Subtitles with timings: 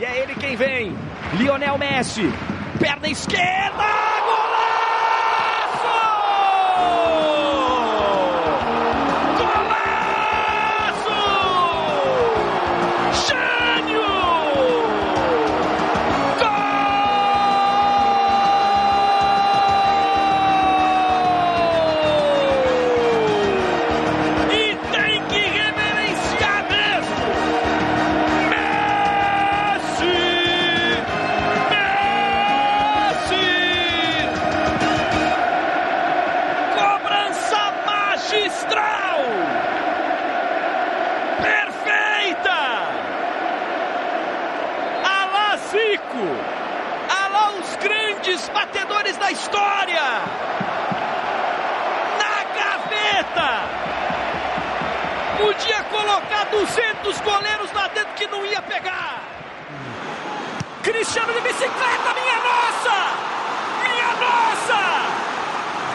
[0.00, 0.96] E é ele quem vem.
[1.36, 2.22] Lionel Messi.
[2.78, 4.09] Perna esquerda.
[57.10, 59.20] dos goleiros lá dentro que não ia pegar.
[60.82, 62.94] Cristiano de bicicleta, minha nossa!
[63.82, 64.80] Minha nossa!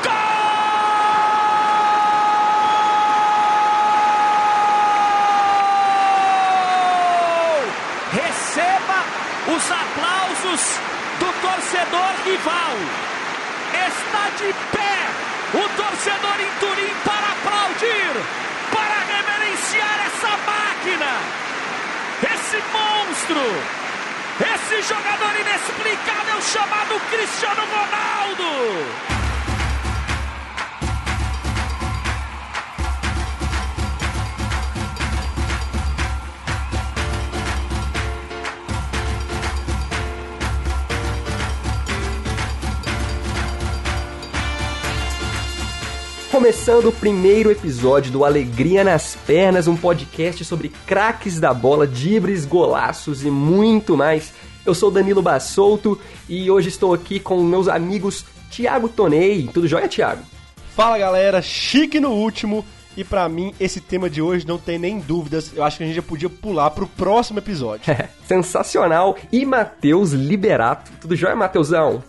[0.03, 0.35] Gol!
[8.11, 8.99] Receba
[9.55, 10.61] os aplausos
[11.19, 12.75] do torcedor rival.
[13.87, 14.99] Está de pé
[15.53, 18.13] o torcedor em Turim para aplaudir,
[18.69, 21.19] para reverenciar essa marca máquina,
[22.31, 23.41] esse monstro,
[24.39, 29.14] esse jogador inexplicável chamado Cristiano Ronaldo.
[46.35, 52.43] Começando o primeiro episódio do Alegria nas Pernas, um podcast sobre craques da bola, dibres,
[52.43, 54.33] golaços e muito mais.
[54.65, 55.97] Eu sou Danilo Bassolto
[56.27, 59.49] e hoje estou aqui com meus amigos Thiago Tonei.
[59.53, 60.23] Tudo jóia, Thiago?
[60.75, 62.65] Fala galera, chique no último.
[62.97, 65.53] E para mim, esse tema de hoje não tem nem dúvidas.
[65.55, 67.89] Eu acho que a gente já podia pular pro próximo episódio.
[67.89, 69.15] É, sensacional.
[69.31, 70.91] E Matheus Liberato.
[70.99, 72.03] Tudo jóia, Matheusão?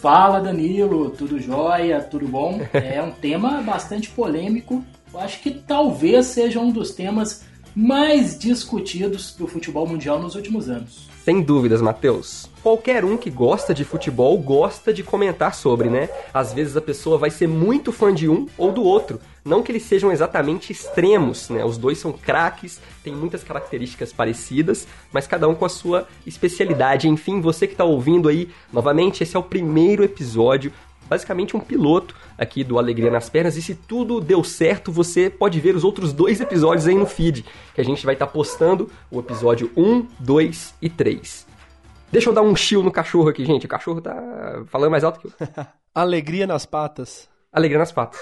[0.00, 2.60] Fala Danilo, tudo jóia, tudo bom?
[2.72, 4.84] É um tema bastante polêmico.
[5.12, 10.68] Eu acho que talvez seja um dos temas mais discutidos do futebol mundial nos últimos
[10.68, 11.08] anos.
[11.26, 12.48] Sem dúvidas, Matheus.
[12.62, 16.08] Qualquer um que gosta de futebol gosta de comentar sobre, né?
[16.32, 19.20] Às vezes a pessoa vai ser muito fã de um ou do outro.
[19.44, 21.64] Não que eles sejam exatamente extremos, né?
[21.64, 27.08] Os dois são craques, têm muitas características parecidas, mas cada um com a sua especialidade.
[27.08, 30.72] Enfim, você que está ouvindo aí, novamente, esse é o primeiro episódio
[31.08, 33.56] basicamente um piloto aqui do Alegria nas Pernas.
[33.56, 37.44] E se tudo deu certo, você pode ver os outros dois episódios aí no feed,
[37.74, 41.46] que a gente vai estar tá postando o episódio 1, 2 e 3.
[42.10, 43.66] Deixa eu dar um chill no cachorro aqui, gente.
[43.66, 45.32] O cachorro tá falando mais alto que eu.
[45.94, 47.28] Alegria nas patas.
[47.52, 48.20] Alegria nas patas.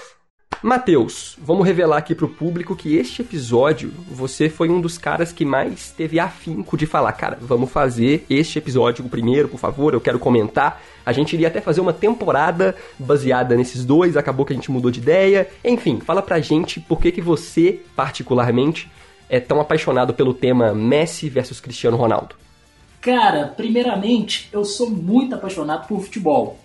[0.61, 5.45] Matheus, vamos revelar aqui pro público que este episódio você foi um dos caras que
[5.45, 10.17] mais teve afinco de falar, cara, vamos fazer este episódio primeiro, por favor, eu quero
[10.17, 10.81] comentar.
[11.05, 14.89] A gente iria até fazer uma temporada baseada nesses dois, acabou que a gente mudou
[14.89, 15.47] de ideia.
[15.63, 18.89] Enfim, fala pra gente por que que você, particularmente,
[19.29, 22.35] é tão apaixonado pelo tema Messi versus Cristiano Ronaldo.
[23.01, 26.57] Cara, primeiramente, eu sou muito apaixonado por futebol.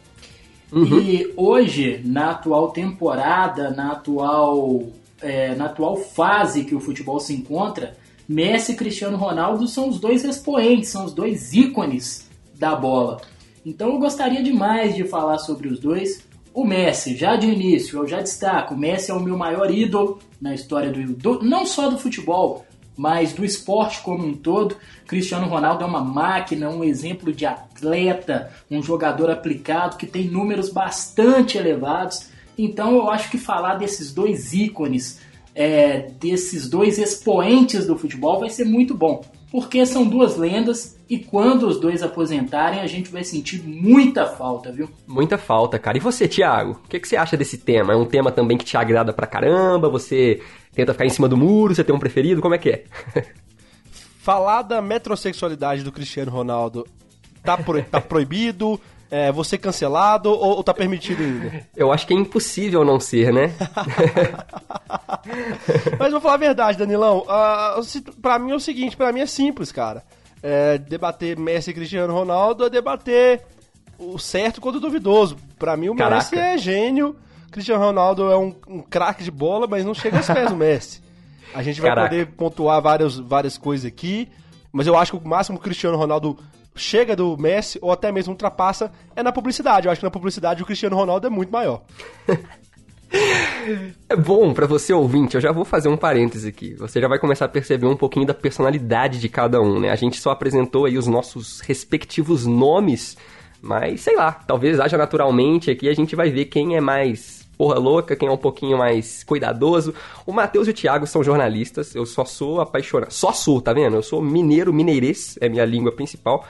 [0.73, 1.01] Uhum.
[1.01, 4.85] E hoje, na atual temporada, na atual,
[5.21, 7.97] é, na atual fase que o futebol se encontra,
[8.29, 13.21] Messi e Cristiano Ronaldo são os dois expoentes, são os dois ícones da bola.
[13.67, 16.25] Então eu gostaria demais de falar sobre os dois.
[16.55, 20.19] O Messi, já de início, eu já destaco, o Messi é o meu maior ídolo
[20.41, 22.65] na história do, do não só do futebol,
[23.01, 24.77] mas do esporte como um todo.
[25.07, 30.69] Cristiano Ronaldo é uma máquina, um exemplo de atleta, um jogador aplicado que tem números
[30.69, 32.29] bastante elevados.
[32.59, 35.19] Então eu acho que falar desses dois ícones,
[35.55, 39.25] é, desses dois expoentes do futebol vai ser muito bom.
[39.51, 44.71] Porque são duas lendas e quando os dois aposentarem, a gente vai sentir muita falta,
[44.71, 44.91] viu?
[45.09, 45.97] Muita falta, cara.
[45.97, 46.73] E você, Thiago?
[46.85, 47.95] O que, que você acha desse tema?
[47.95, 49.89] É um tema também que te agrada pra caramba?
[49.89, 50.41] Você
[50.75, 51.75] tenta ficar em cima do muro?
[51.75, 52.41] Você tem um preferido?
[52.41, 52.85] Como é que é?
[54.21, 56.87] Falar da metrosexualidade do Cristiano Ronaldo
[57.43, 58.81] tá, pro, tá proibido?
[59.11, 61.67] É, você cancelado ou, ou tá permitido ainda?
[61.77, 63.53] Eu acho que é impossível não ser, né?
[65.99, 67.25] Mas vou falar a verdade, Danilão.
[67.27, 70.05] Uh, pra mim é o seguinte, pra mim é simples, cara.
[70.41, 73.43] É, debater Messi e Cristiano Ronaldo é debater
[73.99, 75.37] o certo contra o duvidoso.
[75.59, 76.17] Pra mim o Caraca.
[76.17, 77.17] Messi é gênio,
[77.51, 81.03] Cristiano Ronaldo é um, um craque de bola, mas não chega aos pés do Messi.
[81.55, 82.09] A gente vai Caraca.
[82.09, 84.29] poder pontuar várias, várias coisas aqui.
[84.73, 86.39] Mas eu acho que o máximo que o Cristiano Ronaldo
[86.77, 89.87] chega do Messi, ou até mesmo ultrapassa, é na publicidade.
[89.87, 91.83] Eu acho que na publicidade o Cristiano Ronaldo é muito maior.
[94.09, 96.75] É bom para você ouvinte, eu já vou fazer um parêntese aqui.
[96.75, 99.91] Você já vai começar a perceber um pouquinho da personalidade de cada um, né?
[99.91, 103.17] A gente só apresentou aí os nossos respectivos nomes,
[103.61, 107.79] mas sei lá, talvez haja naturalmente aqui a gente vai ver quem é mais porra
[107.79, 109.95] louca, quem é um pouquinho mais cuidadoso.
[110.25, 113.11] O Matheus e o Thiago são jornalistas, eu só sou apaixonado.
[113.11, 113.97] Só sou, tá vendo?
[113.97, 116.47] Eu sou mineiro, mineirês, é minha língua principal.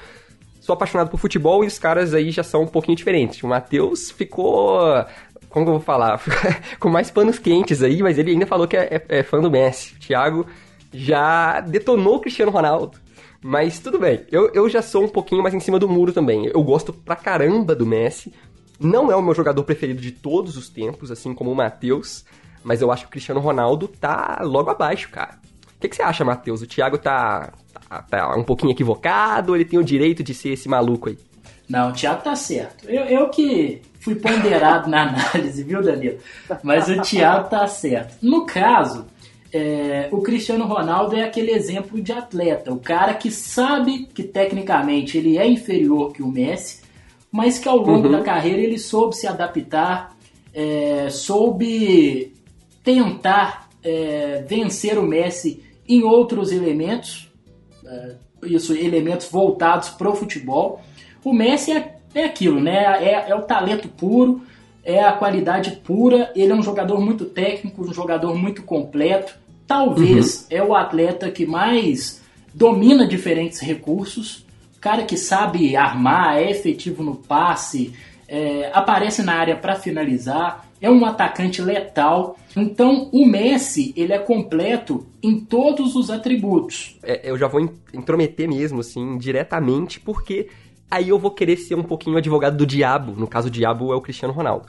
[0.60, 3.42] Sou apaixonado por futebol e os caras aí já são um pouquinho diferentes.
[3.42, 4.78] O Matheus ficou
[5.48, 6.22] como que eu vou falar?
[6.78, 9.50] com mais panos quentes aí, mas ele ainda falou que é, é, é fã do
[9.50, 9.94] Messi.
[9.94, 10.46] O Thiago
[10.94, 12.98] já detonou o Cristiano Ronaldo.
[13.42, 16.46] Mas tudo bem, eu, eu já sou um pouquinho mais em cima do muro também.
[16.46, 18.32] Eu gosto pra caramba do Messi.
[18.80, 22.24] Não é o meu jogador preferido de todos os tempos, assim como o Matheus.
[22.64, 25.38] Mas eu acho que o Cristiano Ronaldo tá logo abaixo, cara.
[25.76, 26.62] O que, que você acha, Matheus?
[26.62, 27.52] O Thiago tá,
[27.88, 31.18] tá, tá, um pouquinho equivocado ou ele tem o direito de ser esse maluco aí?
[31.68, 32.88] Não, o Thiago tá certo.
[32.88, 36.18] Eu, eu que fui ponderado na análise, viu, Danilo?
[36.62, 38.16] Mas o Thiago tá certo.
[38.20, 39.06] No caso,
[39.52, 45.18] é, o Cristiano Ronaldo é aquele exemplo de atleta, o cara que sabe que tecnicamente
[45.18, 46.79] ele é inferior que o Messi,
[47.30, 48.12] mas que ao longo uhum.
[48.12, 50.16] da carreira ele soube se adaptar,
[50.52, 52.32] é, soube
[52.82, 57.30] tentar é, vencer o Messi em outros elementos,
[57.84, 60.80] é, isso, elementos voltados para o futebol.
[61.24, 63.04] O Messi é é aquilo, né?
[63.04, 64.42] É, é o talento puro,
[64.84, 66.30] é a qualidade pura.
[66.34, 69.34] Ele é um jogador muito técnico, um jogador muito completo.
[69.66, 70.56] Talvez uhum.
[70.56, 72.20] é o atleta que mais
[72.52, 74.44] domina diferentes recursos.
[74.80, 77.92] Cara que sabe armar, é efetivo no passe,
[78.26, 82.38] é, aparece na área para finalizar, é um atacante letal.
[82.56, 86.98] Então o Messi ele é completo em todos os atributos.
[87.02, 87.60] É, eu já vou
[87.92, 90.48] intrometer mesmo, assim, diretamente, porque
[90.90, 93.12] aí eu vou querer ser um pouquinho advogado do diabo.
[93.12, 94.66] No caso, o diabo é o Cristiano Ronaldo.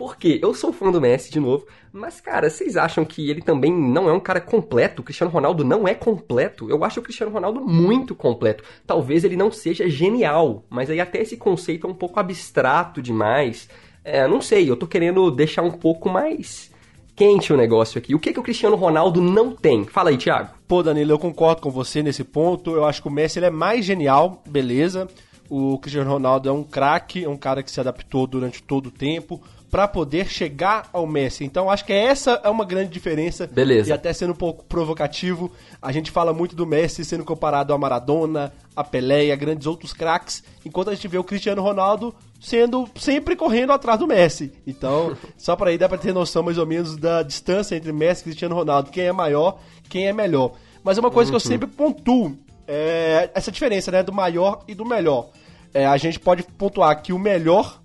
[0.00, 0.38] Por quê?
[0.42, 4.08] Eu sou fã do Messi de novo, mas, cara, vocês acham que ele também não
[4.08, 5.02] é um cara completo?
[5.02, 6.70] O Cristiano Ronaldo não é completo?
[6.70, 8.64] Eu acho o Cristiano Ronaldo muito completo.
[8.86, 13.68] Talvez ele não seja genial, mas aí até esse conceito é um pouco abstrato demais.
[14.02, 16.70] É, não sei, eu tô querendo deixar um pouco mais
[17.14, 18.14] quente o negócio aqui.
[18.14, 19.84] O que, que o Cristiano Ronaldo não tem?
[19.84, 20.54] Fala aí, Thiago.
[20.66, 22.70] Pô, Danilo, eu concordo com você nesse ponto.
[22.70, 25.06] Eu acho que o Messi ele é mais genial, beleza.
[25.50, 28.90] O Cristiano Ronaldo é um craque, é um cara que se adaptou durante todo o
[28.90, 31.44] tempo para poder chegar ao Messi.
[31.44, 33.46] Então acho que essa é uma grande diferença.
[33.46, 33.90] Beleza.
[33.90, 35.50] E até sendo um pouco provocativo,
[35.80, 39.66] a gente fala muito do Messi sendo comparado a Maradona, a Pelé e a grandes
[39.66, 44.52] outros craques, enquanto a gente vê o Cristiano Ronaldo sendo sempre correndo atrás do Messi.
[44.66, 48.22] Então, só para aí dá para ter noção mais ou menos da distância entre Messi
[48.22, 50.52] e Cristiano Ronaldo, quem é maior, quem é melhor.
[50.82, 51.38] Mas é uma coisa uhum.
[51.38, 51.52] que eu uhum.
[51.52, 52.36] sempre pontuo,
[52.66, 55.30] é essa diferença, né, do maior e do melhor
[55.72, 57.80] é, a gente pode pontuar que o melhor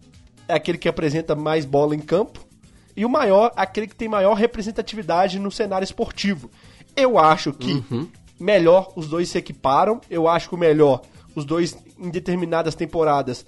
[0.48, 2.46] é aquele que apresenta mais bola em campo
[2.96, 6.50] e o maior aquele que tem maior representatividade no cenário esportivo.
[6.96, 8.08] Eu acho que uhum.
[8.40, 11.02] melhor os dois se equiparam, eu acho que o melhor
[11.36, 13.46] os dois em determinadas temporadas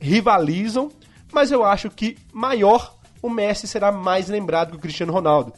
[0.00, 0.90] rivalizam,
[1.32, 5.52] mas eu acho que maior o Messi será mais lembrado que o Cristiano Ronaldo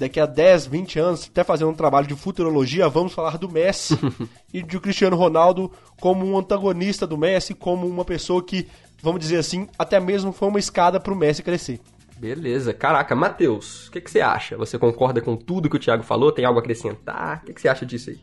[0.00, 3.98] daqui a 10, 20 anos, até fazendo um trabalho de futurologia, vamos falar do Messi
[4.52, 5.70] e de Cristiano Ronaldo
[6.00, 8.66] como um antagonista do Messi, como uma pessoa que,
[9.02, 11.80] vamos dizer assim, até mesmo foi uma escada para o Messi crescer.
[12.20, 12.74] Beleza.
[12.74, 14.54] Caraca, Matheus, o que, que, você acha?
[14.58, 16.30] Você concorda com tudo que o Thiago falou?
[16.30, 17.40] Tem algo a acrescentar?
[17.42, 18.18] O que, que, você acha disso aí?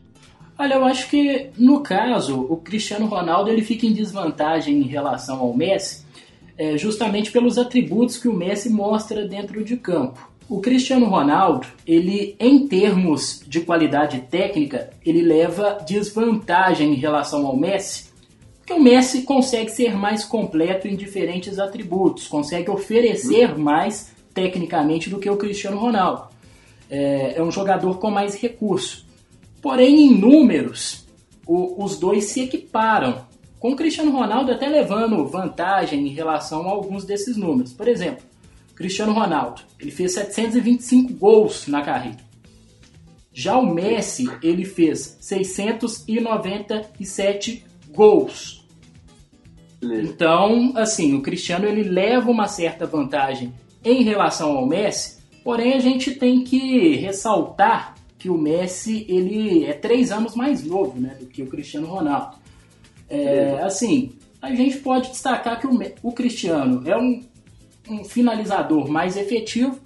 [0.56, 5.40] Olha, eu acho que, no caso, o Cristiano Ronaldo ele fica em desvantagem em relação
[5.40, 6.04] ao Messi,
[6.56, 10.30] é, justamente pelos atributos que o Messi mostra dentro de campo.
[10.48, 17.56] O Cristiano Ronaldo, ele em termos de qualidade técnica, ele leva desvantagem em relação ao
[17.56, 18.07] Messi,
[18.68, 25.18] porque o Messi consegue ser mais completo em diferentes atributos, consegue oferecer mais tecnicamente do
[25.18, 26.24] que o Cristiano Ronaldo.
[26.90, 29.06] É, é um jogador com mais recurso.
[29.62, 31.06] Porém, em números,
[31.46, 33.26] o, os dois se equiparam.
[33.58, 37.72] Com o Cristiano Ronaldo até levando vantagem em relação a alguns desses números.
[37.72, 38.26] Por exemplo,
[38.74, 42.18] Cristiano Ronaldo, ele fez 725 gols na carreira.
[43.32, 48.57] Já o Messi, ele fez 697 gols.
[49.80, 53.52] Então, assim, o Cristiano ele leva uma certa vantagem
[53.84, 59.72] em relação ao Messi, porém a gente tem que ressaltar que o Messi ele é
[59.72, 62.36] três anos mais novo né, do que o Cristiano Ronaldo.
[63.08, 64.10] É, assim,
[64.42, 67.22] a gente pode destacar que o, o Cristiano é um
[67.88, 69.78] um finalizador mais efetivo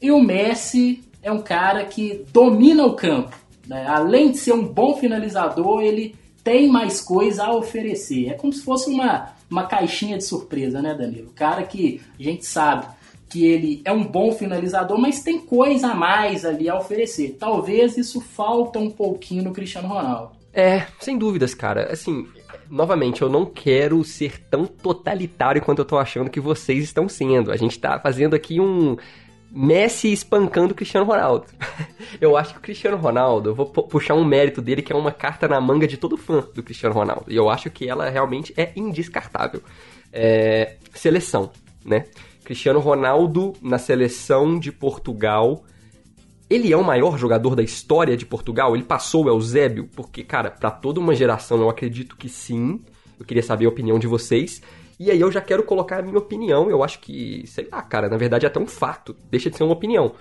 [0.00, 3.36] e o Messi é um cara que domina o campo.
[3.66, 3.86] Né?
[3.86, 8.28] Além de ser um bom finalizador, ele tem mais coisa a oferecer.
[8.28, 11.30] É como se fosse uma, uma caixinha de surpresa, né, Danilo?
[11.34, 12.86] Cara que a gente sabe
[13.28, 17.36] que ele é um bom finalizador, mas tem coisa a mais ali a oferecer.
[17.38, 20.32] Talvez isso falta um pouquinho no Cristiano Ronaldo.
[20.52, 21.92] É, sem dúvidas, cara.
[21.92, 22.26] Assim,
[22.68, 27.50] novamente, eu não quero ser tão totalitário quanto eu tô achando que vocês estão sendo.
[27.50, 28.96] A gente tá fazendo aqui um
[29.54, 31.46] Messi espancando Cristiano Ronaldo.
[32.20, 35.12] eu acho que o Cristiano Ronaldo, eu vou puxar um mérito dele que é uma
[35.12, 37.26] carta na manga de todo fã do Cristiano Ronaldo.
[37.28, 39.62] E eu acho que ela realmente é indescartável.
[40.12, 41.52] É, seleção,
[41.84, 42.06] né?
[42.44, 45.64] Cristiano Ronaldo na seleção de Portugal.
[46.50, 48.74] Ele é o maior jogador da história de Portugal?
[48.74, 49.88] Ele passou o Eusébio?
[49.94, 52.80] Porque, cara, para toda uma geração eu acredito que sim.
[53.18, 54.60] Eu queria saber a opinião de vocês.
[54.98, 56.70] E aí eu já quero colocar a minha opinião.
[56.70, 59.16] Eu acho que, sei lá, cara, na verdade é até um fato.
[59.30, 60.12] Deixa de ser uma opinião.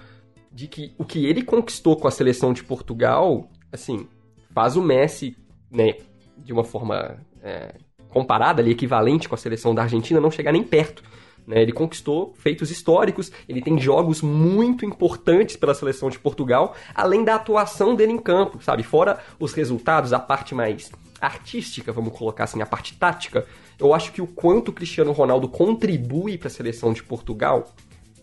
[0.52, 4.08] De que o que ele conquistou com a seleção de Portugal, assim,
[4.54, 5.36] faz o Messi,
[5.72, 5.96] né,
[6.38, 7.76] de uma forma é,
[8.10, 11.04] comparada ali, equivalente com a seleção da Argentina, não chegar nem perto.
[11.46, 11.62] Né?
[11.62, 17.36] Ele conquistou feitos históricos, ele tem jogos muito importantes pela seleção de Portugal, além da
[17.36, 18.84] atuação dele em campo, sabe?
[18.84, 23.46] Fora os resultados, a parte mais artística, vamos colocar assim, a parte tática,
[23.80, 27.74] eu acho que o quanto o Cristiano Ronaldo contribui para a seleção de Portugal,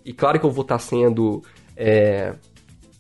[0.05, 1.43] e claro que eu vou estar tá sendo
[1.77, 2.35] é,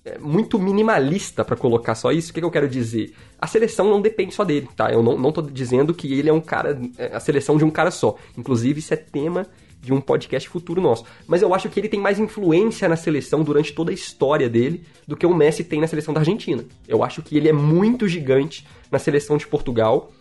[0.05, 3.15] é, muito minimalista para colocar só isso, o que, que, eu quero dizer?
[3.39, 4.91] A seleção não depende só dele, tá?
[4.91, 7.91] Eu não, tô dizendo que ele é um cara, é, a seleção de um cara
[7.91, 8.17] só.
[8.37, 9.47] Inclusive, isso é tema
[9.81, 11.05] de um podcast futuro nosso.
[11.27, 14.85] Mas eu acho que ele tem mais influência na seleção durante toda a história dele
[15.07, 16.65] do que o Messi tem na seleção da Argentina.
[16.87, 20.13] Eu acho que ele é muito gigante na seleção de Portugal.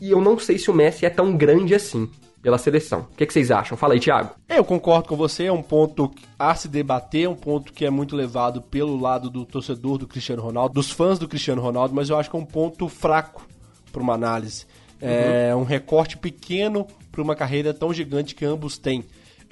[0.00, 2.08] E eu não sei se o Messi é tão grande assim
[2.42, 3.00] pela seleção.
[3.12, 3.76] O que, que, vocês acham?
[3.76, 4.30] Fala aí, Thiago.
[4.48, 7.90] Eu concordo com você, é um ponto a se debater, é um ponto que é
[7.90, 12.10] muito levado pelo lado do torcedor do Cristiano Ronaldo, dos fãs do Cristiano Ronaldo, mas
[12.10, 13.46] eu acho que é um ponto fraco
[13.92, 14.66] para uma análise.
[15.00, 15.62] É uhum.
[15.62, 19.04] um recorte pequeno para uma carreira tão gigante que ambos têm.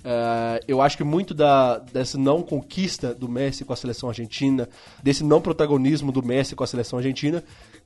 [0.07, 4.69] Uh, eu acho que muito da, dessa não conquista do Messi com a seleção argentina,
[5.03, 7.43] desse não protagonismo do Messi com a seleção argentina,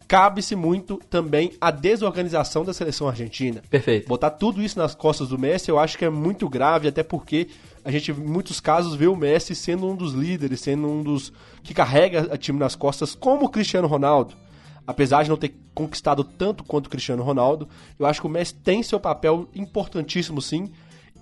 [0.06, 3.62] cabe-se muito também a desorganização da seleção argentina.
[3.70, 4.06] Perfeito.
[4.06, 7.48] Botar tudo isso nas costas do Messi eu acho que é muito grave, até porque
[7.82, 11.32] a gente, em muitos casos, vê o Messi sendo um dos líderes, sendo um dos
[11.62, 14.36] que carrega a time nas costas, como o Cristiano Ronaldo
[14.86, 18.54] apesar de não ter conquistado tanto quanto o Cristiano Ronaldo, eu acho que o Messi
[18.54, 20.68] tem seu papel importantíssimo sim.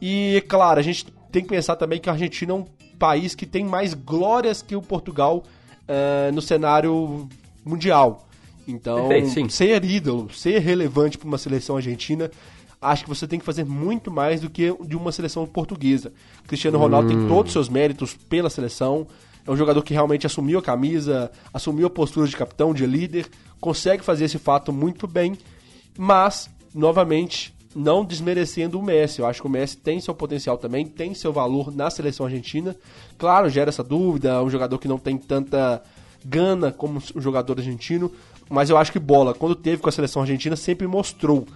[0.00, 2.64] E, claro, a gente tem que pensar também que a Argentina é um
[2.98, 5.44] país que tem mais glórias que o Portugal
[5.88, 7.28] uh, no cenário
[7.64, 8.26] mundial.
[8.66, 12.30] Então, Perfeito, ser ídolo, ser relevante para uma seleção argentina,
[12.80, 16.12] acho que você tem que fazer muito mais do que de uma seleção portuguesa.
[16.46, 17.18] Cristiano Ronaldo hum.
[17.18, 19.06] tem todos os seus méritos pela seleção.
[19.46, 23.26] É um jogador que realmente assumiu a camisa, assumiu a postura de capitão, de líder,
[23.58, 25.38] consegue fazer esse fato muito bem,
[25.96, 29.20] mas, novamente, não desmerecendo o Messi.
[29.20, 32.76] Eu acho que o Messi tem seu potencial também, tem seu valor na seleção argentina.
[33.16, 35.82] Claro, gera essa dúvida, é um jogador que não tem tanta
[36.24, 38.10] gana como um jogador argentino,
[38.48, 41.46] mas eu acho que bola, quando teve com a seleção argentina, sempre mostrou.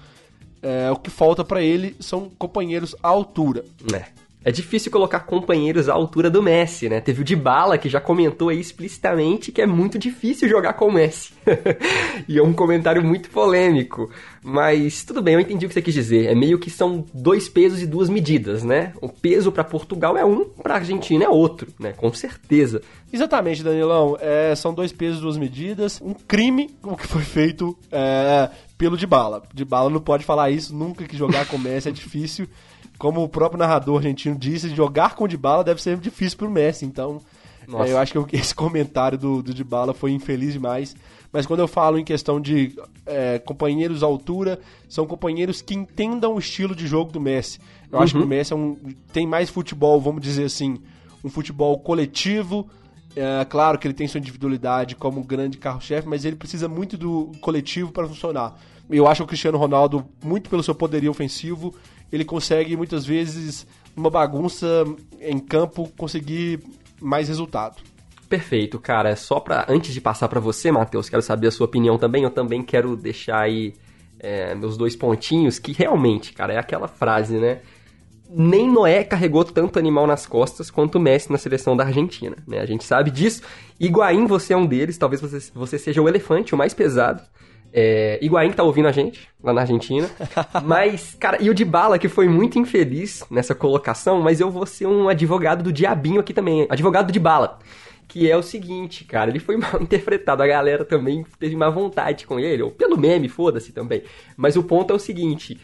[0.63, 3.65] É, o que falta para ele são companheiros à altura.
[3.93, 4.05] É.
[4.45, 7.01] É difícil colocar companheiros à altura do Messi, né?
[7.01, 10.93] Teve o Dybala que já comentou aí explicitamente que é muito difícil jogar com o
[10.93, 11.33] Messi.
[12.29, 14.11] e é um comentário muito polêmico.
[14.43, 16.27] Mas tudo bem, eu entendi o que você quis dizer.
[16.27, 18.93] É meio que são dois pesos e duas medidas, né?
[19.01, 21.93] O peso para Portugal é um, para Argentina é outro, né?
[21.93, 22.83] Com certeza.
[23.13, 24.17] Exatamente, Danilão.
[24.21, 26.01] É, são dois pesos e duas medidas.
[26.03, 29.43] Um crime o que foi feito é, pelo Dybala.
[29.55, 32.49] Dybala não pode falar isso, nunca que jogar com o Messi é difícil
[33.03, 36.85] como o próprio narrador argentino disse, jogar com o Dybala deve ser difícil pro Messi.
[36.85, 37.21] Então,
[37.85, 40.95] é, eu acho que esse comentário do, do Dybala foi infeliz demais.
[41.33, 46.37] Mas quando eu falo em questão de é, companheiros à altura, são companheiros que entendam
[46.37, 47.59] o estilo de jogo do Messi.
[47.91, 48.05] Eu uhum.
[48.05, 48.29] acho que o uhum.
[48.29, 48.77] Messi é um,
[49.13, 50.79] tem mais futebol, vamos dizer assim,
[51.25, 52.71] um futebol coletivo.
[53.17, 57.33] É, claro que ele tem sua individualidade como grande carro-chefe, mas ele precisa muito do
[57.41, 58.57] coletivo para funcionar.
[58.89, 61.75] Eu acho o Cristiano Ronaldo, muito pelo seu poderio ofensivo,
[62.13, 63.67] ele consegue muitas vezes,
[63.97, 64.85] numa bagunça
[65.21, 66.61] em campo, conseguir
[67.01, 67.77] mais resultado.
[68.29, 69.15] Perfeito, cara.
[69.17, 72.23] Só para antes de passar para você, Matheus, quero saber a sua opinião também.
[72.23, 73.75] Eu também quero deixar aí
[74.19, 77.61] é, meus dois pontinhos, que realmente, cara, é aquela frase, né?
[78.35, 82.61] Nem Noé carregou tanto animal nas costas quanto o Messi na seleção da Argentina, né?
[82.61, 83.43] A gente sabe disso.
[83.79, 84.97] Higuaín, você é um deles.
[84.97, 87.23] Talvez você, você seja o elefante, o mais pesado.
[87.73, 90.09] É, Higuaín que tá ouvindo a gente, lá na Argentina.
[90.65, 94.67] mas, cara, e o de bala que foi muito infeliz nessa colocação, mas eu vou
[94.67, 96.67] ser um advogado do diabinho aqui também.
[96.69, 97.59] Advogado de bala.
[98.07, 102.27] que é o seguinte, cara, ele foi mal interpretado, a galera também teve má vontade
[102.27, 104.03] com ele, ou pelo meme, foda-se também.
[104.37, 105.59] Mas o ponto é o seguinte,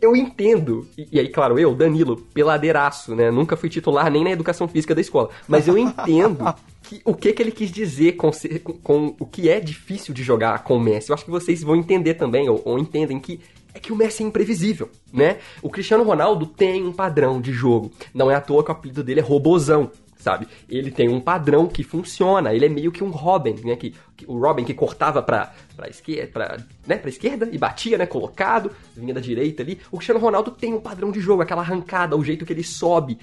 [0.00, 3.30] eu entendo, e, e, aí, claro, eu, Danilo, peladeiraço, né?
[3.30, 5.30] Nunca fui titular nem na educação física da escola.
[5.48, 8.30] Mas eu entendo que, o que, que ele quis dizer com,
[8.62, 11.10] com, com, o que é difícil de jogar com o Messi.
[11.10, 13.40] Eu acho que vocês vão entender também, ou, ou entendem que
[13.72, 15.38] é que o Messi é imprevisível, né?
[15.60, 17.90] O Cristiano Ronaldo tem um padrão de jogo.
[18.12, 19.90] Não é à toa que o apelido dele é Robozão
[20.24, 20.48] sabe?
[20.70, 23.76] Ele tem um padrão que funciona, ele é meio que um Robin, né?
[23.76, 26.96] Que, que o Robin que cortava pra, pra, esquerda, pra, né?
[26.96, 28.06] pra esquerda e batia, né?
[28.06, 29.78] Colocado, vinha da direita ali.
[29.92, 33.18] O Cristiano Ronaldo tem um padrão de jogo, aquela arrancada, o jeito que ele sobe.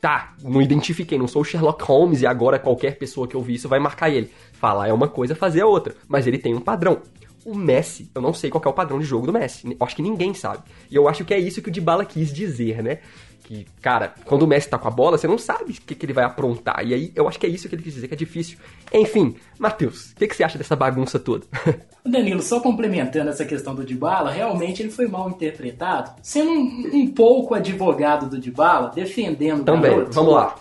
[0.00, 3.68] Tá, não identifiquei, não sou o Sherlock Holmes e agora qualquer pessoa que ouvir isso
[3.68, 4.30] vai marcar ele.
[4.52, 5.94] Falar é uma coisa, fazer é outra.
[6.06, 7.02] Mas ele tem um padrão.
[7.44, 9.76] O Messi, eu não sei qual é o padrão de jogo do Messi.
[9.80, 10.62] Acho que ninguém sabe.
[10.90, 12.98] E eu acho que é isso que o Dybala quis dizer, né?
[13.48, 16.04] Que, cara, quando o Messi tá com a bola, você não sabe o que, que
[16.04, 16.86] ele vai aprontar.
[16.86, 18.58] E aí eu acho que é isso que ele quis dizer, que é difícil.
[18.92, 21.46] Enfim, Matheus, o que, que você acha dessa bagunça toda?
[22.04, 27.06] Danilo, só complementando essa questão do Dybala, realmente ele foi mal interpretado, sendo um, um
[27.06, 30.54] pouco advogado do Dybala, defendendo Também, garoto, vamos lá.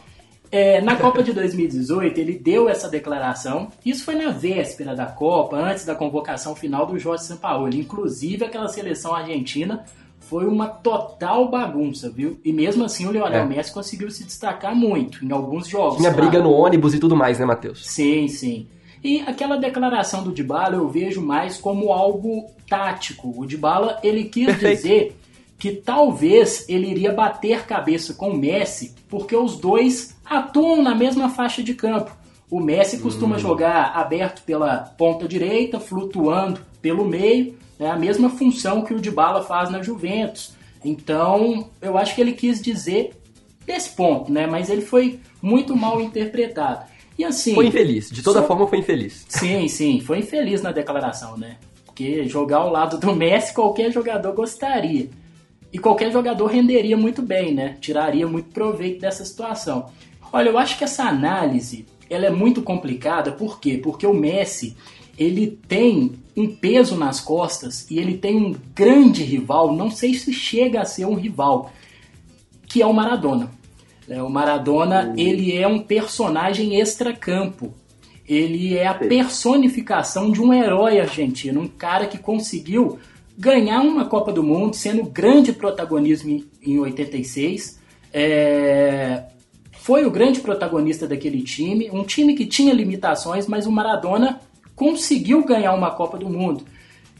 [0.49, 3.67] É, na Copa de 2018, ele deu essa declaração.
[3.85, 7.81] Isso foi na véspera da Copa, antes da convocação final do Jorge Sampaoli.
[7.81, 9.83] Inclusive, aquela seleção argentina
[10.29, 12.39] foi uma total bagunça, viu?
[12.43, 13.45] E mesmo assim o Lionel é.
[13.45, 15.97] Messi conseguiu se destacar muito em alguns jogos.
[15.97, 17.85] Tinha briga no ônibus e tudo mais, né, Matheus?
[17.85, 18.67] Sim, sim.
[19.03, 23.33] E aquela declaração do Dybala eu vejo mais como algo tático.
[23.37, 24.75] O Dybala, ele quis Perfeito.
[24.83, 25.19] dizer
[25.57, 31.29] que talvez ele iria bater cabeça com o Messi, porque os dois atuam na mesma
[31.29, 32.11] faixa de campo.
[32.49, 33.39] O Messi costuma hum.
[33.39, 39.43] jogar aberto pela ponta direita, flutuando pelo meio, é a mesma função que o Dybala
[39.43, 40.55] faz na Juventus.
[40.83, 43.11] Então, eu acho que ele quis dizer
[43.65, 44.47] desse ponto, né?
[44.47, 46.85] Mas ele foi muito mal interpretado.
[47.17, 47.53] E assim.
[47.53, 48.47] Foi infeliz, de toda só...
[48.47, 49.25] forma foi infeliz.
[49.27, 51.57] Sim, sim, foi infeliz na declaração, né?
[51.85, 55.09] Porque jogar ao lado do Messi qualquer jogador gostaria.
[55.73, 57.75] E qualquer jogador renderia muito bem, né?
[57.81, 59.89] Tiraria muito proveito dessa situação.
[60.31, 63.77] Olha, eu acho que essa análise ela é muito complicada, por quê?
[63.81, 64.77] Porque o Messi
[65.17, 70.31] ele tem um peso nas costas e ele tem um grande rival, não sei se
[70.31, 71.71] chega a ser um rival,
[72.67, 73.49] que é o Maradona.
[74.07, 75.13] É, o Maradona, uhum.
[75.17, 77.73] ele é um personagem extracampo.
[78.27, 82.99] Ele é a personificação de um herói argentino, um cara que conseguiu
[83.37, 87.79] ganhar uma Copa do Mundo, sendo grande protagonismo em 86.
[88.13, 89.23] É...
[89.71, 94.41] Foi o grande protagonista daquele time, um time que tinha limitações, mas o Maradona
[94.77, 96.63] conseguiu ganhar uma Copa do Mundo.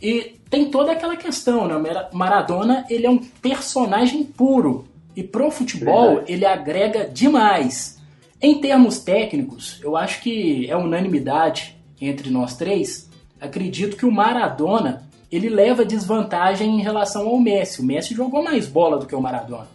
[0.01, 2.07] E tem toda aquela questão, né?
[2.13, 4.85] Maradona, ele é um personagem puro.
[5.15, 6.31] E pro futebol, Verdade.
[6.31, 7.99] ele agrega demais.
[8.39, 13.09] Em termos técnicos, eu acho que é unanimidade entre nós três.
[13.41, 17.81] Acredito que o Maradona, ele leva desvantagem em relação ao Messi.
[17.81, 19.67] O Messi jogou mais bola do que o Maradona.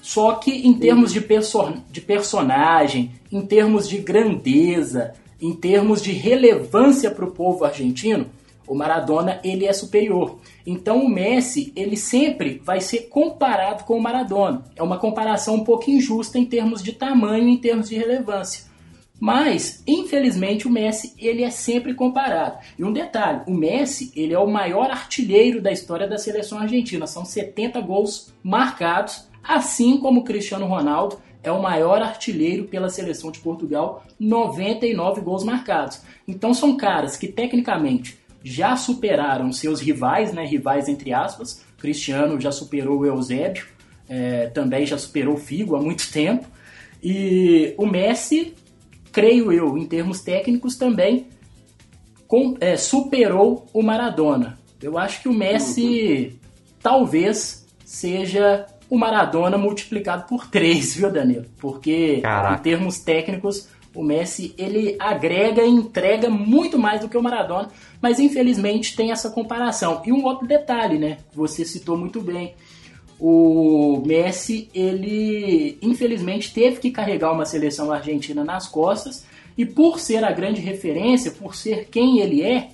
[0.00, 5.14] Só que em termos de, perso de personagem, em termos de grandeza,
[5.44, 8.30] em termos de relevância para o povo argentino,
[8.66, 10.38] o Maradona ele é superior.
[10.66, 14.64] Então o Messi ele sempre vai ser comparado com o Maradona.
[14.74, 18.72] É uma comparação um pouco injusta em termos de tamanho, em termos de relevância.
[19.20, 22.58] Mas, infelizmente, o Messi ele é sempre comparado.
[22.78, 27.06] E um detalhe, o Messi ele é o maior artilheiro da história da seleção argentina.
[27.06, 33.30] São 70 gols marcados, assim como o Cristiano Ronaldo é o maior artilheiro pela seleção
[33.30, 36.00] de Portugal, 99 gols marcados.
[36.26, 41.62] Então são caras que tecnicamente já superaram seus rivais, né, rivais entre aspas.
[41.78, 43.66] Cristiano já superou o Eusébio,
[44.08, 46.46] é, também já superou o Figo há muito tempo.
[47.02, 48.54] E o Messi,
[49.12, 51.28] creio eu, em termos técnicos também,
[52.26, 54.58] com, é, superou o Maradona.
[54.82, 56.38] Eu acho que o Messi
[56.82, 61.46] talvez seja o Maradona multiplicado por 3, viu, Danilo?
[61.58, 62.60] Porque Caraca.
[62.60, 67.70] em termos técnicos, o Messi ele agrega e entrega muito mais do que o Maradona,
[68.00, 70.02] mas infelizmente tem essa comparação.
[70.04, 71.18] E um outro detalhe, né?
[71.32, 72.54] Você citou muito bem.
[73.18, 79.24] O Messi, ele infelizmente teve que carregar uma seleção argentina nas costas
[79.56, 82.70] e por ser a grande referência, por ser quem ele é,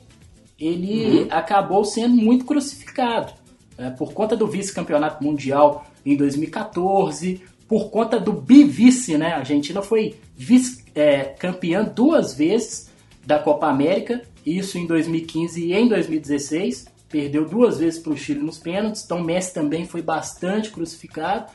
[0.58, 1.26] ele uhum.
[1.30, 3.32] acabou sendo muito crucificado.
[3.76, 9.32] É, por conta do vice-campeonato mundial em 2014, por conta do bivice, né?
[9.32, 12.90] A Argentina foi vice-campeã é, duas vezes
[13.24, 16.86] da Copa América, isso em 2015 e em 2016.
[17.08, 21.50] Perdeu duas vezes para o Chile nos pênaltis, então Messi também foi bastante crucificado.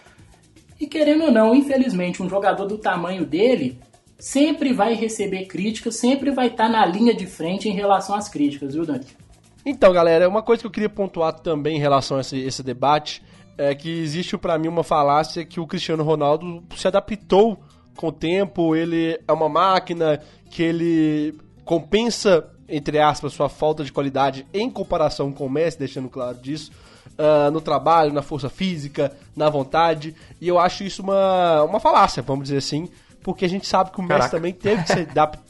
[0.80, 3.80] E querendo ou não, infelizmente, um jogador do tamanho dele
[4.18, 8.30] sempre vai receber críticas, sempre vai estar tá na linha de frente em relação às
[8.30, 9.06] críticas, viu, Dani?
[9.66, 13.24] Então, galera, uma coisa que eu queria pontuar também em relação a esse, esse debate
[13.58, 17.60] é que existe para mim uma falácia que o Cristiano Ronaldo se adaptou
[17.96, 23.92] com o tempo, ele é uma máquina que ele compensa, entre aspas, sua falta de
[23.92, 26.72] qualidade em comparação com o Messi, deixando claro disso,
[27.18, 32.22] uh, no trabalho, na força física, na vontade, e eu acho isso uma, uma falácia,
[32.22, 32.90] vamos dizer assim,
[33.24, 34.24] porque a gente sabe que o Caraca.
[34.24, 35.44] Messi também teve que se adaptar,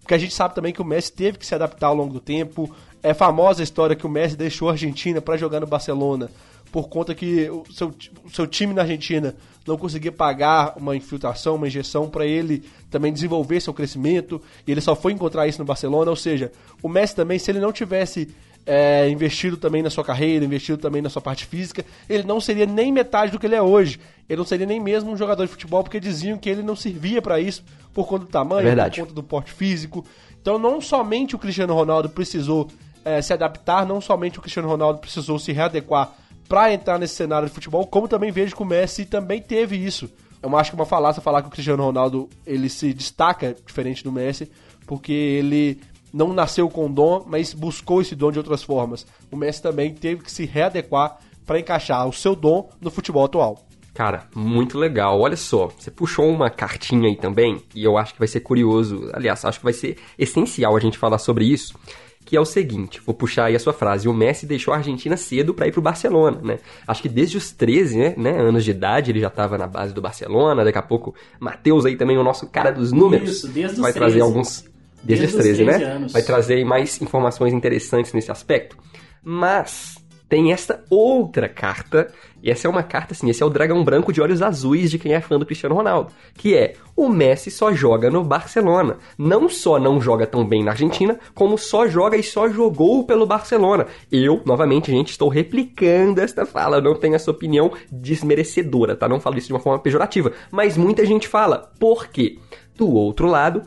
[0.00, 2.20] porque a gente sabe também que o Messi teve que se adaptar ao longo do
[2.20, 6.30] tempo, é famosa a história que o Messi deixou a Argentina para jogar no Barcelona
[6.70, 9.34] por conta que o seu, o seu time na Argentina
[9.66, 14.80] não conseguia pagar uma infiltração, uma injeção para ele também desenvolver seu crescimento, e ele
[14.80, 16.10] só foi encontrar isso no Barcelona.
[16.10, 16.50] Ou seja,
[16.82, 18.28] o Messi também, se ele não tivesse
[18.66, 22.66] é, investido também na sua carreira, investido também na sua parte física, ele não seria
[22.66, 23.98] nem metade do que ele é hoje.
[24.28, 27.20] Ele não seria nem mesmo um jogador de futebol, porque diziam que ele não servia
[27.20, 30.04] para isso por conta do tamanho, é por conta do porte físico.
[30.40, 32.68] Então, não somente o Cristiano Ronaldo precisou
[33.04, 36.12] é, se adaptar, não somente o Cristiano Ronaldo precisou se readequar
[36.50, 40.10] para entrar nesse cenário de futebol, como também vejo que o Messi também teve isso.
[40.42, 44.02] Eu acho que é uma falácia falar que o Cristiano Ronaldo ele se destaca diferente
[44.02, 44.50] do Messi,
[44.84, 45.80] porque ele
[46.12, 49.06] não nasceu com dom, mas buscou esse dom de outras formas.
[49.30, 53.64] O Messi também teve que se readequar para encaixar o seu dom no futebol atual.
[53.94, 55.20] Cara, muito legal.
[55.20, 59.08] Olha só, você puxou uma cartinha aí também, e eu acho que vai ser curioso.
[59.12, 61.78] Aliás, acho que vai ser essencial a gente falar sobre isso
[62.24, 65.16] que é o seguinte, vou puxar aí a sua frase, o Messi deixou a Argentina
[65.16, 66.58] cedo para ir pro Barcelona, né?
[66.86, 69.92] Acho que desde os 13 né, né, anos de idade ele já estava na base
[69.92, 73.80] do Barcelona, daqui a pouco Matheus aí também, o nosso cara dos números, Isso, desde
[73.80, 74.20] vai os trazer 13.
[74.20, 74.70] alguns...
[75.02, 75.92] Desde, desde os 13, 13 né?
[75.92, 76.12] Anos.
[76.12, 78.76] Vai trazer mais informações interessantes nesse aspecto.
[79.22, 79.99] Mas
[80.30, 82.06] tem esta outra carta,
[82.40, 84.96] e essa é uma carta assim, esse é o dragão branco de olhos azuis de
[84.96, 88.98] quem é fã do Cristiano Ronaldo, que é o Messi só joga no Barcelona.
[89.18, 93.26] Não só não joga tão bem na Argentina, como só joga e só jogou pelo
[93.26, 93.88] Barcelona.
[94.10, 99.08] Eu, novamente, gente, estou replicando esta fala, não tenho essa opinião desmerecedora, tá?
[99.08, 101.72] Não falo isso de uma forma pejorativa, mas muita gente fala.
[101.80, 102.38] Por quê?
[102.76, 103.62] Do outro lado,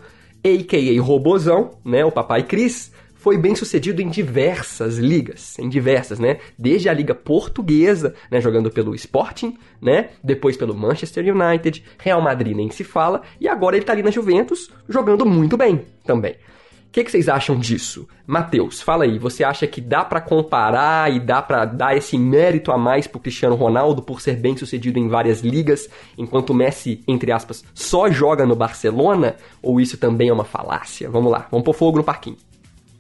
[0.46, 1.02] a.k.a.
[1.02, 2.93] Robozão, né, o papai Cris,
[3.24, 6.40] foi bem sucedido em diversas ligas, em diversas, né?
[6.60, 10.10] Desde a liga portuguesa, né, jogando pelo Sporting, né?
[10.22, 14.12] Depois pelo Manchester United, Real Madrid nem se fala, e agora ele tá ali na
[14.12, 16.34] Juventus, jogando muito bem também.
[16.34, 16.38] O
[16.92, 18.10] que, que, vocês acham disso?
[18.28, 22.74] Matheus, fala aí, você acha que dá para comparar e dá para dar esse mérito
[22.74, 27.02] a mais pro Cristiano Ronaldo por ser bem sucedido em várias ligas, enquanto o Messi,
[27.08, 29.38] entre aspas, só joga no Barcelona?
[29.62, 31.10] Ou isso também é uma falácia?
[31.10, 32.36] Vamos lá, vamos pôr fogo no parquinho.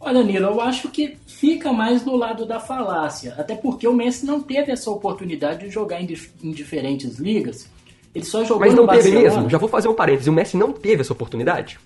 [0.05, 3.35] Olha, Nilo, eu acho que fica mais no lado da falácia.
[3.37, 7.69] Até porque o Messi não teve essa oportunidade de jogar em, dif em diferentes ligas.
[8.13, 9.49] Ele só jogou Mas não teve mesmo?
[9.49, 10.29] Já vou fazer um parêntese.
[10.29, 11.79] O Messi não teve essa oportunidade?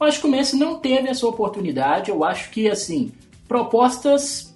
[0.00, 2.10] Eu acho que o Messi não teve essa oportunidade.
[2.10, 3.12] Eu acho que, assim,
[3.46, 4.52] propostas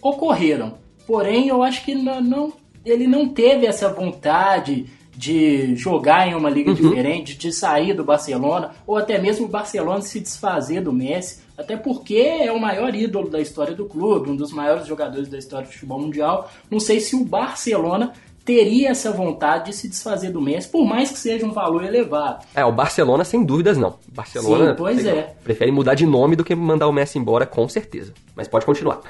[0.00, 0.74] ocorreram.
[1.04, 2.52] Porém, eu acho que não, não
[2.84, 6.76] ele não teve essa vontade de jogar em uma liga uhum.
[6.76, 11.76] diferente, de sair do Barcelona, ou até mesmo o Barcelona se desfazer do Messi, até
[11.76, 15.66] porque é o maior ídolo da história do clube, um dos maiores jogadores da história
[15.66, 16.50] do futebol mundial.
[16.70, 18.12] Não sei se o Barcelona
[18.44, 22.44] teria essa vontade de se desfazer do Messi, por mais que seja um valor elevado.
[22.54, 23.98] É, o Barcelona sem dúvidas não.
[24.08, 25.34] Barcelona Sim, pois é.
[25.44, 28.12] prefere mudar de nome do que mandar o Messi embora, com certeza.
[28.34, 29.00] Mas pode continuar.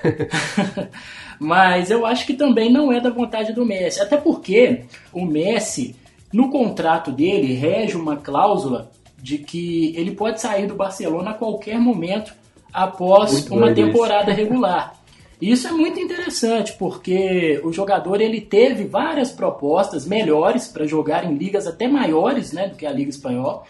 [1.41, 5.97] Mas eu acho que também não é da vontade do Messi, até porque o Messi,
[6.33, 11.79] no contrato dele, rege uma cláusula de que ele pode sair do Barcelona a qualquer
[11.79, 12.35] momento
[12.73, 14.41] após muito uma temporada isso.
[14.41, 14.95] regular.
[15.43, 21.35] Isso é muito interessante porque o jogador ele teve várias propostas melhores para jogar em
[21.35, 23.65] ligas até maiores né, do que a Liga Espanhola.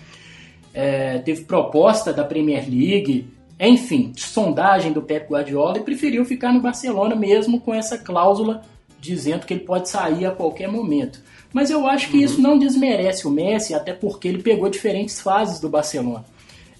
[0.75, 3.27] É, teve proposta da Premier League,
[3.59, 8.61] enfim, sondagem do Pep Guardiola e preferiu ficar no Barcelona mesmo com essa cláusula
[9.01, 11.23] dizendo que ele pode sair a qualquer momento.
[11.55, 12.25] Mas eu acho que uhum.
[12.25, 16.25] isso não desmerece o Messi, até porque ele pegou diferentes fases do Barcelona.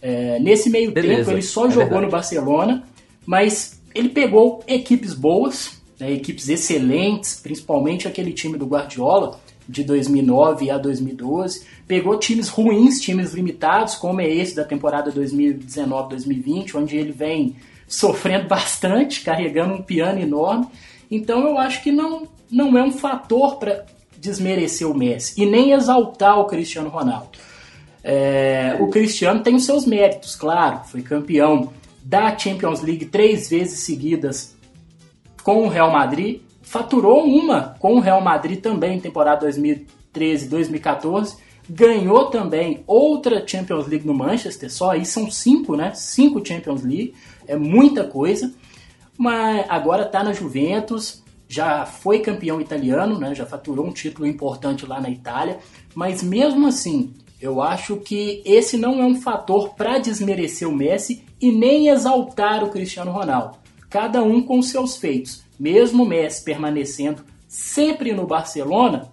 [0.03, 2.05] É, nesse meio Beleza, tempo ele só é jogou verdade.
[2.05, 2.83] no Barcelona,
[3.25, 10.71] mas ele pegou equipes boas, né, equipes excelentes, principalmente aquele time do Guardiola de 2009
[10.71, 11.67] a 2012.
[11.87, 18.49] Pegou times ruins, times limitados, como é esse da temporada 2019-2020, onde ele vem sofrendo
[18.49, 20.67] bastante, carregando um piano enorme.
[21.11, 23.85] Então eu acho que não, não é um fator para
[24.19, 27.39] desmerecer o Messi e nem exaltar o Cristiano Ronaldo.
[28.05, 31.73] É, o Cristiano tem os seus méritos, claro, foi campeão
[32.05, 34.57] da Champions League três vezes seguidas
[35.43, 41.37] com o Real Madrid, faturou uma com o Real Madrid também em temporada 2013-2014,
[41.69, 45.93] ganhou também outra Champions League no Manchester, só aí são cinco, né?
[45.95, 47.15] Cinco Champions League,
[47.47, 48.53] é muita coisa.
[49.17, 53.35] Mas agora está na Juventus, já foi campeão italiano, né?
[53.35, 55.59] Já faturou um título importante lá na Itália,
[55.95, 61.25] mas mesmo assim, eu acho que esse não é um fator para desmerecer o Messi
[61.41, 63.57] e nem exaltar o Cristiano Ronaldo.
[63.91, 65.43] Cada um com seus feitos.
[65.59, 69.11] Mesmo o Messi permanecendo sempre no Barcelona,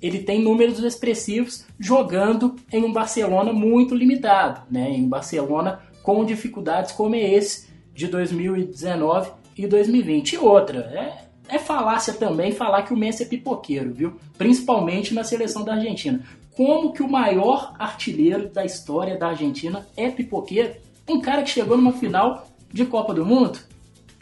[0.00, 4.88] ele tem números expressivos jogando em um Barcelona muito limitado, né?
[4.90, 10.34] em um Barcelona com dificuldades como é esse de 2019 e 2020.
[10.34, 14.16] E outra, é, é falácia também falar que o Messi é pipoqueiro, viu?
[14.38, 16.20] Principalmente na seleção da Argentina
[16.56, 20.74] como que o maior artilheiro da história da Argentina é pipoqueiro.
[21.08, 23.58] Um cara que chegou numa final de Copa do Mundo.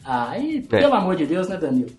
[0.03, 0.61] Ai, é.
[0.61, 1.91] pelo amor de Deus, né, Danilo?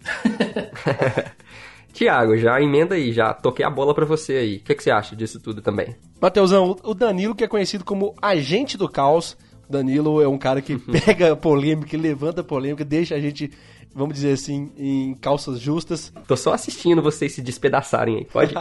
[1.93, 4.57] Tiago, já emenda aí, já toquei a bola para você aí.
[4.57, 5.95] O que, que, você acha disso tudo também?
[6.21, 9.37] Mateusão, o Danilo, que é conhecido como agente do caos,
[9.73, 13.51] Danilo é um cara que pega polêmica, levanta polêmica, deixa a gente,
[13.95, 16.13] vamos dizer assim, em calças justas.
[16.27, 18.55] Tô só assistindo vocês se despedaçarem aí, pode?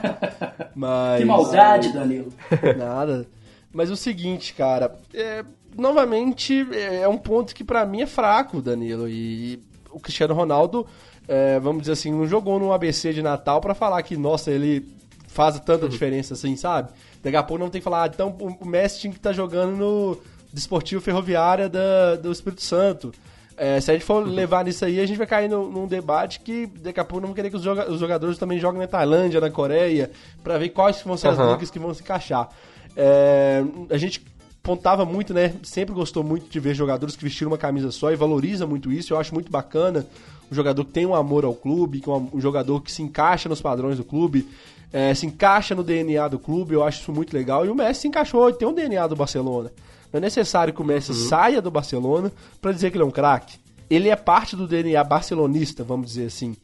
[0.74, 1.20] Mas...
[1.20, 2.32] Que maldade, Danilo.
[2.76, 3.26] Nada.
[3.72, 5.44] Mas o seguinte, cara, é,
[5.76, 9.08] novamente é um ponto que para mim é fraco, Danilo.
[9.08, 10.86] E o Cristiano Ronaldo,
[11.28, 14.86] é, vamos dizer assim, não jogou no ABC de Natal para falar que, nossa, ele
[15.28, 15.88] faz tanta uhum.
[15.88, 16.90] diferença assim, sabe?
[17.22, 19.34] Daqui a pouco não tem que falar, ah, então o Messi tinha que estar tá
[19.34, 20.18] jogando no
[20.52, 23.12] Desportivo Ferroviária da, do Espírito Santo.
[23.56, 26.40] É, se a gente for levar nisso aí, a gente vai cair no, num debate
[26.40, 28.86] que daqui a pouco não vamos querer que os, joga os jogadores também joguem na
[28.86, 30.10] Tailândia, na Coreia,
[30.42, 31.52] para ver quais vão ser as uhum.
[31.52, 32.48] ligas que vão se encaixar.
[32.96, 34.24] É, a gente
[34.62, 35.54] pontava muito, né?
[35.62, 39.12] Sempre gostou muito de ver jogadores que vestiram uma camisa só e valoriza muito isso.
[39.12, 40.06] Eu acho muito bacana
[40.50, 43.02] um jogador que tem um amor ao clube, que é um, um jogador que se
[43.02, 44.48] encaixa nos padrões do clube,
[44.90, 46.74] é, se encaixa no DNA do clube.
[46.74, 47.66] Eu acho isso muito legal.
[47.66, 49.70] E o Messi se encaixou, e tem um DNA do Barcelona.
[50.12, 51.28] Não é necessário que o Messi uhum.
[51.28, 53.58] saia do Barcelona para dizer que ele é um craque.
[53.88, 56.56] Ele é parte do DNA barcelonista, vamos dizer assim.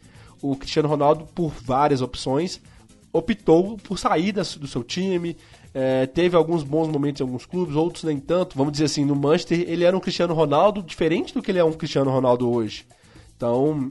[0.43, 2.61] O Cristiano Ronaldo, por várias opções,
[3.13, 5.37] optou por sair do seu time.
[5.73, 8.57] É, teve alguns bons momentos em alguns clubes, outros nem tanto.
[8.57, 11.65] Vamos dizer assim, no Manchester ele era um Cristiano Ronaldo diferente do que ele é
[11.65, 12.87] um Cristiano Ronaldo hoje.
[13.37, 13.89] Então,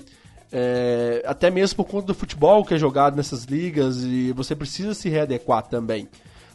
[0.52, 4.94] é, até mesmo por conta do futebol que é jogado nessas ligas, e você precisa
[4.94, 6.08] se readequar também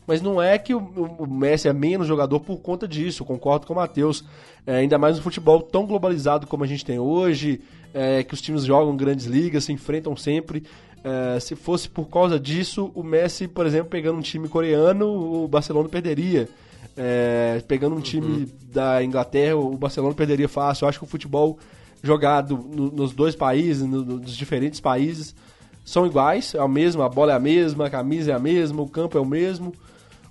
[0.06, 3.72] mas não é que o, o Messi é menos jogador por conta disso, concordo com
[3.72, 4.24] o Matheus.
[4.66, 7.60] É, ainda mais no futebol tão globalizado como a gente tem hoje,
[7.94, 10.64] é, que os times jogam grandes ligas, se enfrentam sempre.
[11.02, 15.48] É, se fosse por causa disso, o Messi, por exemplo, pegando um time coreano, o
[15.48, 16.48] Barcelona perderia.
[16.96, 18.48] É, pegando um time uhum.
[18.72, 20.84] da Inglaterra, o Barcelona perderia fácil.
[20.84, 21.58] Eu acho que o futebol
[22.02, 25.34] jogado no, nos dois países, no, nos diferentes países,
[25.84, 28.82] são iguais, é a mesma, a bola é a mesma, a camisa é a mesma,
[28.82, 29.72] o campo é o mesmo.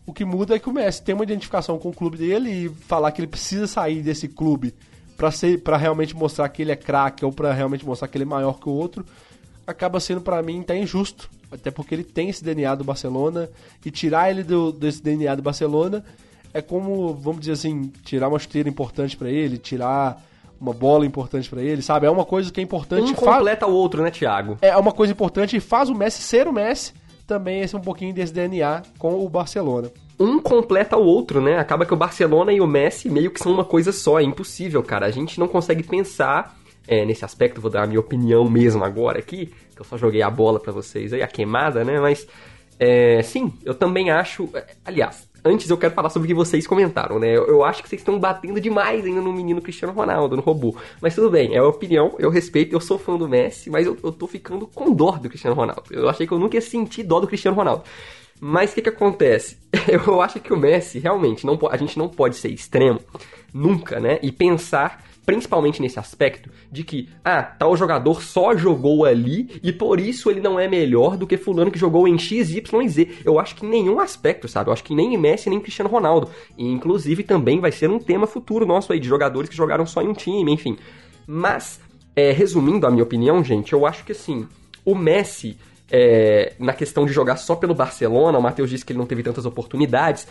[0.10, 2.69] O que muda é que o Messi tem uma identificação com o clube dele e
[2.69, 4.74] falar que ele precisa sair desse clube
[5.15, 8.24] para ser para realmente mostrar que ele é craque ou para realmente mostrar que ele
[8.24, 9.06] é maior que o outro,
[9.67, 13.48] acaba sendo para mim até injusto, até porque ele tem esse DNA do Barcelona
[13.86, 16.04] e tirar ele do, desse DNA do Barcelona
[16.56, 20.19] é como, vamos dizer assim, tirar uma chuteira importante para ele, tirar
[20.60, 22.08] uma bola importante para ele, sabe?
[22.08, 23.12] É uma coisa que é importante.
[23.12, 24.58] Um completa o outro, né, Thiago?
[24.60, 26.93] É uma coisa importante e faz o Messi ser o Messi
[27.29, 29.91] também esse um pouquinho desse DNA com o Barcelona.
[30.19, 31.59] Um completa o outro, né?
[31.59, 34.81] Acaba que o Barcelona e o Messi meio que são uma coisa só, é impossível,
[34.81, 35.05] cara.
[35.05, 39.19] A gente não consegue pensar é, nesse aspecto, vou dar a minha opinião mesmo agora
[39.19, 41.99] aqui, que eu só joguei a bola para vocês aí, a queimada, né?
[41.99, 42.27] Mas,
[42.79, 44.49] é, sim, eu também acho.
[44.55, 47.36] É, aliás, antes eu quero falar sobre o que vocês comentaram, né?
[47.36, 50.75] Eu, eu acho que vocês estão batendo demais ainda no menino Cristiano Ronaldo, no robô.
[51.02, 53.97] Mas tudo bem, é a opinião, eu respeito, eu sou fã do Messi, mas eu,
[54.04, 55.84] eu tô ficando com dó do Cristiano Ronaldo.
[55.91, 57.84] Eu achei que eu nunca ia sentir dó do Cristiano Ronaldo.
[58.39, 59.58] Mas o que que acontece?
[59.88, 63.02] Eu acho que o Messi, realmente, não, a gente não pode ser extremo,
[63.54, 64.17] nunca, né?
[64.21, 69.99] E pensar principalmente nesse aspecto de que, ah, tal jogador só jogou ali e por
[69.99, 73.07] isso ele não é melhor do que fulano que jogou em X, Y e Z.
[73.23, 74.69] Eu acho que em nenhum aspecto, sabe?
[74.69, 76.31] Eu acho que nem Messi nem Cristiano Ronaldo.
[76.57, 80.01] E inclusive também vai ser um tema futuro nosso aí de jogadores que jogaram só
[80.01, 80.75] em um time, enfim.
[81.27, 81.79] Mas,
[82.15, 84.47] é, resumindo a minha opinião, gente, eu acho que assim,
[84.83, 85.59] o Messi
[85.91, 89.21] é, na questão de jogar só pelo Barcelona, o Matheus disse que ele não teve
[89.21, 90.27] tantas oportunidades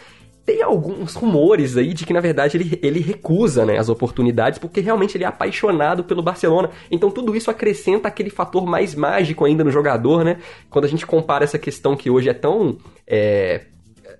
[0.49, 4.81] tem alguns rumores aí de que, na verdade, ele, ele recusa né, as oportunidades porque
[4.81, 6.71] realmente ele é apaixonado pelo Barcelona.
[6.91, 10.39] Então tudo isso acrescenta aquele fator mais mágico ainda no jogador, né?
[10.71, 12.79] Quando a gente compara essa questão que hoje é tão.
[13.07, 13.67] É,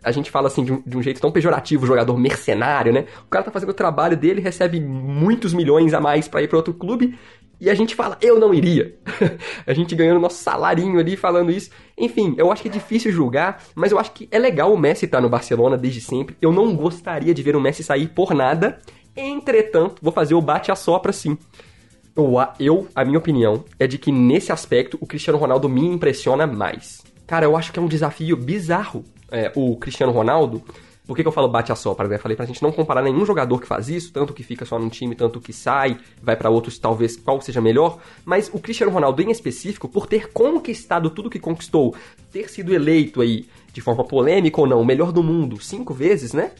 [0.05, 3.07] a gente fala assim de um, de um, jeito tão pejorativo, jogador mercenário, né?
[3.25, 6.59] O cara tá fazendo o trabalho dele, recebe muitos milhões a mais para ir para
[6.59, 7.19] outro clube
[7.61, 8.95] E a gente fala, eu não iria.
[9.67, 11.71] a gente ganhando nosso salarinho ali falando isso.
[11.97, 15.07] Enfim, eu acho que é difícil julgar, mas eu acho que é legal o Messi
[15.07, 16.37] estar no Barcelona desde sempre.
[16.41, 18.79] Eu não gostaria de ver o Messi sair por nada.
[19.17, 21.37] Entretanto, vou fazer o bate a sopra sim.
[22.15, 26.47] Eu, eu, a minha opinião, é de que nesse aspecto o Cristiano Ronaldo me impressiona
[26.47, 27.03] mais.
[27.27, 30.63] Cara, eu acho que é um desafio bizarro é, o Cristiano Ronaldo
[31.09, 32.19] por que, que eu falo bate a sopra, né?
[32.19, 34.91] Falei pra gente não comparar nenhum jogador que faz isso, tanto que fica só num
[34.91, 37.99] time, tanto que sai, vai para outros, talvez qual seja melhor.
[38.27, 41.97] Mas o Cristiano Ronaldo em específico, por ter conquistado tudo que conquistou,
[42.31, 46.35] ter sido eleito aí, de forma polêmica ou não, o melhor do mundo cinco vezes,
[46.35, 46.51] né?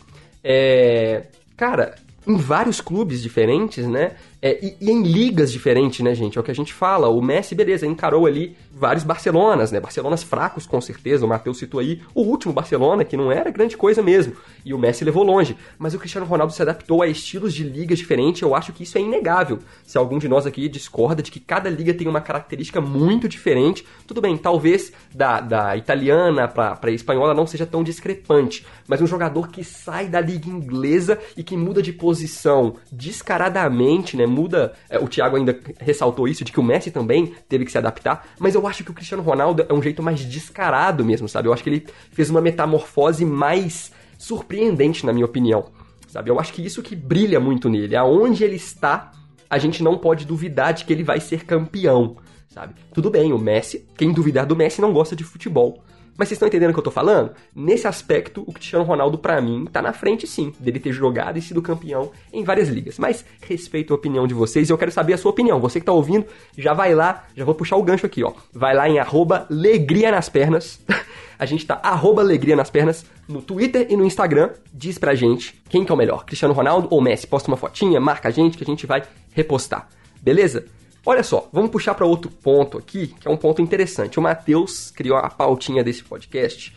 [0.43, 1.27] É.
[1.55, 4.13] Cara, em vários clubes diferentes, né?
[4.41, 6.39] É, e, e, em ligas diferentes, né, gente?
[6.39, 7.09] É o que a gente fala.
[7.09, 9.81] O Messi, beleza, encarou ali vários Barcelonas, né?
[9.81, 11.25] Barcelonas fracos, com certeza.
[11.27, 14.35] O Matheus citou aí o último Barcelona, que não era grande coisa mesmo.
[14.65, 15.57] E o Messi levou longe.
[15.79, 18.43] Mas o Cristiano Ronaldo se adaptou a estilos de ligas diferentes.
[18.43, 19.59] Eu acho que isso é inegável.
[19.85, 23.85] Se algum de nós aqui discorda de que cada liga tem uma característica muito diferente,
[24.07, 28.65] tudo bem, talvez da, da italiana para a espanhola não seja tão discrepante.
[28.87, 34.27] Mas um jogador que sai da liga inglesa e que muda de posição descaradamente, né?
[34.27, 34.73] Muda.
[34.89, 38.27] É, o Thiago ainda ressaltou isso, de que o Messi também teve que se adaptar.
[38.39, 41.49] Mas eu acho que o Cristiano Ronaldo é um jeito mais descarado mesmo, sabe?
[41.49, 45.67] Eu acho que ele fez uma metamorfose mais surpreendente, na minha opinião.
[46.09, 46.31] Sabe?
[46.31, 47.97] Eu acho que isso que brilha muito nele.
[47.97, 49.13] Aonde ele está,
[49.49, 52.17] a gente não pode duvidar de que ele vai ser campeão.
[52.49, 52.75] Sabe?
[52.93, 55.83] Tudo bem, o Messi, quem duvidar do Messi não gosta de futebol.
[56.19, 57.31] Mas vocês estão entendendo o que eu tô falando?
[57.55, 61.43] Nesse aspecto, o Cristiano Ronaldo, para mim, tá na frente sim, dele ter jogado e
[61.43, 62.99] sido campeão em várias ligas.
[62.99, 65.61] Mas respeito a opinião de vocês e eu quero saber a sua opinião.
[65.61, 66.27] Você que tá ouvindo,
[66.57, 68.33] já vai lá, já vou puxar o gancho aqui, ó.
[68.53, 70.81] Vai lá em arroba Alegria nas Pernas.
[71.39, 74.51] A gente tá arroba Alegria nas Pernas no Twitter e no Instagram.
[74.75, 77.29] Diz pra gente quem que é o melhor, Cristiano Ronaldo ou Messi.
[77.29, 79.89] Posta uma fotinha, marca a gente que a gente vai repostar.
[80.21, 80.67] Beleza?
[81.07, 84.19] Olha só, vamos puxar para outro ponto aqui, que é um ponto interessante.
[84.19, 86.75] O Matheus criou a pautinha desse podcast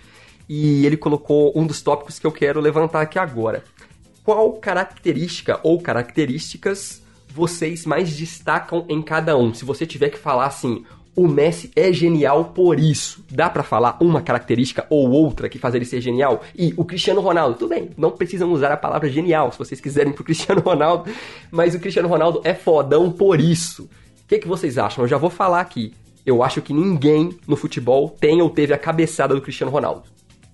[0.48, 3.64] e ele colocou um dos tópicos que eu quero levantar aqui agora.
[4.24, 9.54] Qual característica ou características vocês mais destacam em cada um?
[9.54, 13.26] Se você tiver que falar assim, o Messi é genial por isso.
[13.30, 16.42] Dá para falar uma característica ou outra que faz ele ser genial?
[16.56, 20.14] E o Cristiano Ronaldo, tudo bem, não precisam usar a palavra genial se vocês quiserem
[20.14, 21.12] pro Cristiano Ronaldo,
[21.50, 23.90] mas o Cristiano Ronaldo é fodão por isso
[24.32, 25.04] que, que vocês acham?
[25.04, 25.94] Eu já vou falar aqui.
[26.26, 30.04] Eu acho que ninguém no futebol tem ou teve a cabeçada do Cristiano Ronaldo.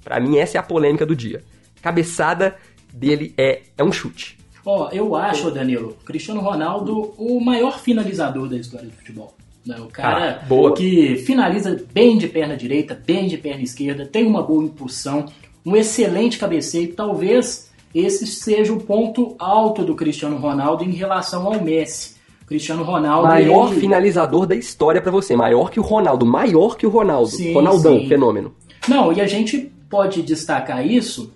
[0.03, 1.43] Para mim, essa é a polêmica do dia.
[1.79, 2.55] Cabeçada
[2.91, 4.35] dele é, é um chute.
[4.65, 9.35] Ó, oh, eu acho, Danilo, Cristiano Ronaldo o maior finalizador da história do futebol.
[9.63, 9.77] Né?
[9.79, 14.41] O cara ah, que finaliza bem de perna direita, bem de perna esquerda, tem uma
[14.41, 15.27] boa impulsão,
[15.63, 16.95] um excelente cabeceio.
[16.95, 22.16] Talvez esse seja o ponto alto do Cristiano Ronaldo em relação ao Messi.
[22.47, 23.27] Cristiano Ronaldo.
[23.27, 23.81] Maior ele...
[23.81, 25.35] finalizador da história para você.
[25.35, 26.25] Maior que o Ronaldo.
[26.25, 27.27] Maior que o Ronaldo.
[27.27, 28.07] Sim, Ronaldão, sim.
[28.07, 28.55] fenômeno.
[28.87, 31.33] Não, e a gente pode destacar isso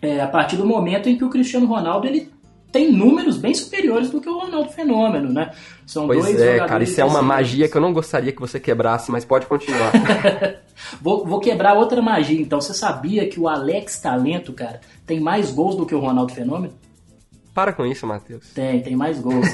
[0.00, 2.30] é, a partir do momento em que o Cristiano Ronaldo ele
[2.72, 5.52] tem números bem superiores do que o Ronaldo Fenômeno, né?
[5.86, 8.60] São pois dois é, cara, isso é uma magia que eu não gostaria que você
[8.60, 9.90] quebrasse, mas pode continuar.
[11.00, 12.60] vou, vou quebrar outra magia, então.
[12.60, 16.74] Você sabia que o Alex Talento, cara, tem mais gols do que o Ronaldo Fenômeno?
[17.58, 18.52] Para com isso, Matheus.
[18.54, 19.48] Tem, tem mais gols.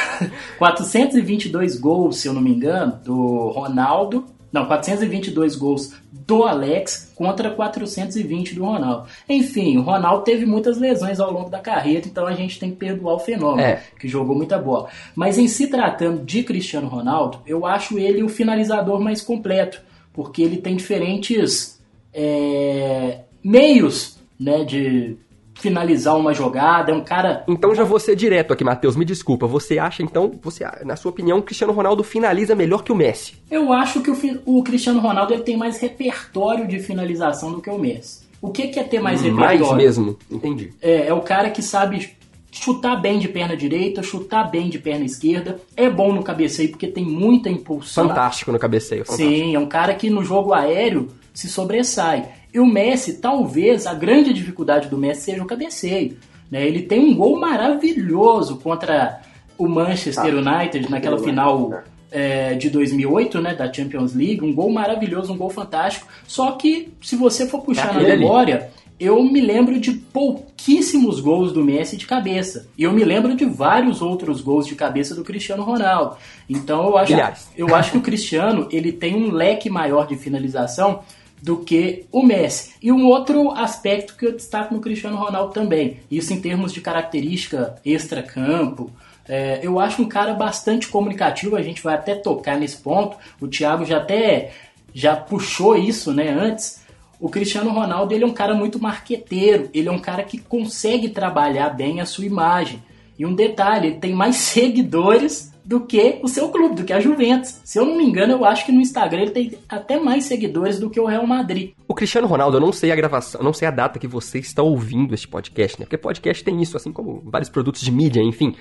[0.56, 4.24] 422 gols, se eu não me engano, do Ronaldo.
[4.50, 9.06] Não, 422 gols do Alex contra 420 do Ronaldo.
[9.28, 12.76] Enfim, o Ronaldo teve muitas lesões ao longo da carreira, então a gente tem que
[12.76, 13.82] perdoar o fenômeno, é.
[14.00, 14.88] que jogou muita bola.
[15.14, 20.40] Mas em se tratando de Cristiano Ronaldo, eu acho ele o finalizador mais completo, porque
[20.40, 21.78] ele tem diferentes
[22.14, 25.18] é, meios né, de
[25.62, 27.44] finalizar uma jogada, é um cara.
[27.46, 29.46] Então já vou ser direto aqui, Matheus, me desculpa.
[29.46, 33.34] Você acha então, você, na sua opinião, o Cristiano Ronaldo finaliza melhor que o Messi?
[33.48, 37.70] Eu acho que o, o Cristiano Ronaldo ele tem mais repertório de finalização do que
[37.70, 38.22] o Messi.
[38.40, 39.60] O que, que é ter mais repertório?
[39.60, 40.72] Mais mesmo, entendi.
[40.82, 42.10] É, é o cara que sabe
[42.50, 45.60] chutar bem de perna direita, chutar bem de perna esquerda.
[45.76, 48.08] É bom no cabeceio porque tem muita impulsão.
[48.08, 49.04] Fantástico no cabeceio.
[49.04, 49.30] Fantástico.
[49.30, 52.28] Sim, é um cara que no jogo aéreo se sobressai.
[52.52, 56.18] E o Messi, talvez, a grande dificuldade do Messi seja o cabeceio.
[56.50, 56.66] Né?
[56.66, 59.20] Ele tem um gol maravilhoso contra
[59.56, 64.42] o Manchester ah, United naquela final é, de 2008, né, da Champions League.
[64.42, 66.06] Um gol maravilhoso, um gol fantástico.
[66.26, 68.70] Só que, se você for puxar na memória...
[69.00, 72.68] Eu me lembro de pouquíssimos gols do Messi de cabeça.
[72.78, 76.16] E eu me lembro de vários outros gols de cabeça do Cristiano Ronaldo.
[76.48, 77.12] Então eu acho,
[77.56, 81.00] eu acho que o Cristiano ele tem um leque maior de finalização
[81.42, 82.74] do que o Messi.
[82.80, 86.80] E um outro aspecto que eu destaco no Cristiano Ronaldo também, isso em termos de
[86.80, 88.90] característica extra-campo,
[89.28, 93.16] É, eu acho um cara bastante comunicativo, a gente vai até tocar nesse ponto.
[93.40, 94.50] O Thiago já até
[94.92, 96.82] já puxou isso né, antes.
[97.20, 101.08] O Cristiano Ronaldo ele é um cara muito marqueteiro, ele é um cara que consegue
[101.08, 102.82] trabalhar bem a sua imagem.
[103.16, 107.00] E um detalhe, ele tem mais seguidores do que o seu clube, do que a
[107.00, 107.60] Juventus.
[107.64, 110.78] Se eu não me engano, eu acho que no Instagram ele tem até mais seguidores
[110.78, 111.72] do que o Real Madrid.
[111.86, 114.38] O Cristiano Ronaldo, eu não sei a gravação, eu não sei a data que você
[114.38, 115.86] está ouvindo este podcast, né?
[115.86, 118.54] Porque podcast tem isso, assim como vários produtos de mídia, enfim.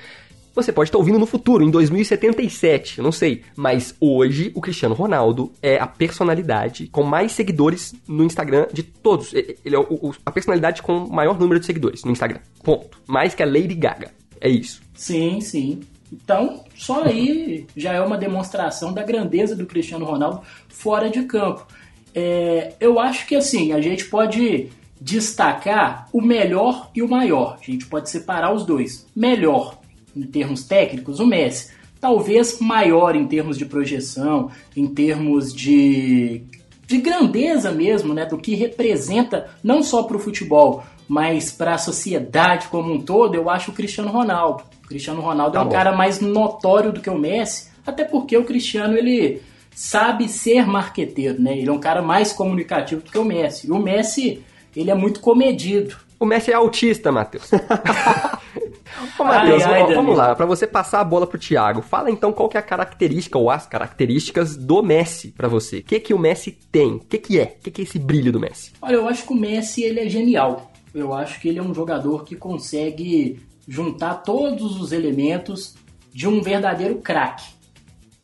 [0.53, 3.41] Você pode estar ouvindo no futuro, em 2077, eu não sei.
[3.55, 9.33] Mas hoje, o Cristiano Ronaldo é a personalidade com mais seguidores no Instagram de todos.
[9.33, 12.39] Ele é o, a personalidade com o maior número de seguidores no Instagram.
[12.63, 13.01] Ponto.
[13.07, 14.11] Mais que a Lady Gaga.
[14.41, 14.81] É isso.
[14.93, 15.79] Sim, sim.
[16.11, 21.65] Então, só aí já é uma demonstração da grandeza do Cristiano Ronaldo fora de campo.
[22.13, 27.57] É, eu acho que assim, a gente pode destacar o melhor e o maior.
[27.59, 29.07] A gente pode separar os dois.
[29.15, 29.79] Melhor,
[30.15, 31.71] em termos técnicos, o Messi.
[31.99, 36.43] Talvez maior em termos de projeção, em termos de,
[36.87, 41.77] de grandeza mesmo, né, do que representa não só para o futebol, mas para a
[41.77, 44.63] sociedade como um todo, eu acho o Cristiano Ronaldo.
[44.91, 45.71] O Cristiano Ronaldo tá é um bom.
[45.71, 49.41] cara mais notório do que o Messi, até porque o Cristiano ele
[49.73, 51.57] sabe ser marqueteiro, né?
[51.57, 53.67] Ele é um cara mais comunicativo do que o Messi.
[53.67, 54.43] E o Messi,
[54.75, 55.95] ele é muito comedido.
[56.19, 57.49] O Messi é autista, Matheus.
[59.17, 59.63] Ô, Matheus,
[59.95, 60.35] vamos lá.
[60.35, 63.49] Para você passar a bola pro Thiago, fala então qual que é a característica ou
[63.49, 65.77] as características do Messi para você.
[65.77, 66.95] O que que o Messi tem?
[66.95, 67.55] O que que é?
[67.59, 68.73] O que que é esse brilho do Messi?
[68.81, 70.71] Olha, eu acho que o Messi ele é genial.
[70.93, 73.39] Eu acho que ele é um jogador que consegue
[73.71, 75.75] juntar todos os elementos
[76.13, 77.61] de um verdadeiro craque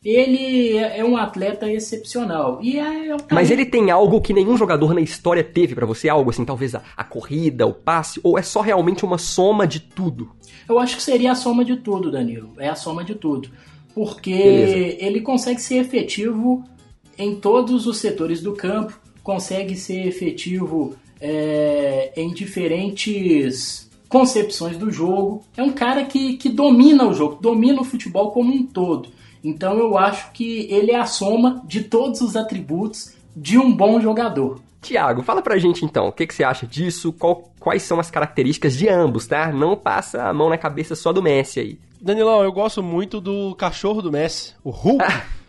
[0.04, 2.60] ele é um atleta excepcional.
[2.62, 6.08] E é, é Mas ele tem algo que nenhum jogador na história teve para você?
[6.08, 8.20] Algo assim, talvez a, a, corrida, o passe?
[8.22, 10.30] Ou é só realmente uma soma de tudo?
[10.68, 12.52] Eu acho que seria a soma de tudo, Danilo.
[12.58, 13.50] É a soma de tudo.
[13.94, 15.04] Porque Beleza.
[15.04, 16.64] ele consegue ser efetivo
[17.18, 25.42] em todos os setores do campo, consegue ser efetivo é, em diferentes concepções do jogo.
[25.56, 29.10] É um cara que, que domina o jogo, domina o futebol como um todo.
[29.42, 34.00] Então eu acho que ele é a soma de todos os atributos de um bom
[34.00, 34.60] jogador.
[34.80, 37.12] Tiago, fala pra gente então, o que, que você acha disso?
[37.12, 39.52] Qual, quais são as características de ambos, tá?
[39.52, 41.78] Não passa a mão na cabeça só do Messi aí.
[42.00, 45.04] Danilão, eu gosto muito do cachorro do Messi, o Hulk.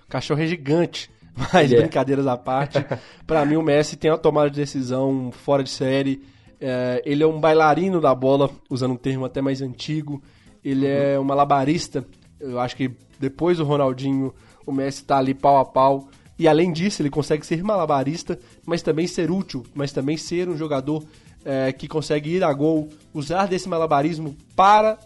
[0.09, 1.09] cachorro é gigante.
[1.53, 1.77] Mas yeah.
[1.77, 2.83] brincadeiras à parte,
[3.25, 6.21] para mim o Messi tem uma tomada de decisão fora de série.
[6.59, 10.21] É, ele é um bailarino da bola, usando um termo até mais antigo.
[10.63, 10.91] Ele uhum.
[10.91, 12.05] é um malabarista.
[12.39, 14.33] Eu acho que depois do Ronaldinho,
[14.65, 16.09] o Messi está ali pau a pau.
[16.37, 20.55] E além disso, ele consegue ser malabarista, mas também ser útil, mas também ser um
[20.55, 21.03] jogador
[21.43, 24.97] é, que consegue ir a gol, usar desse malabarismo para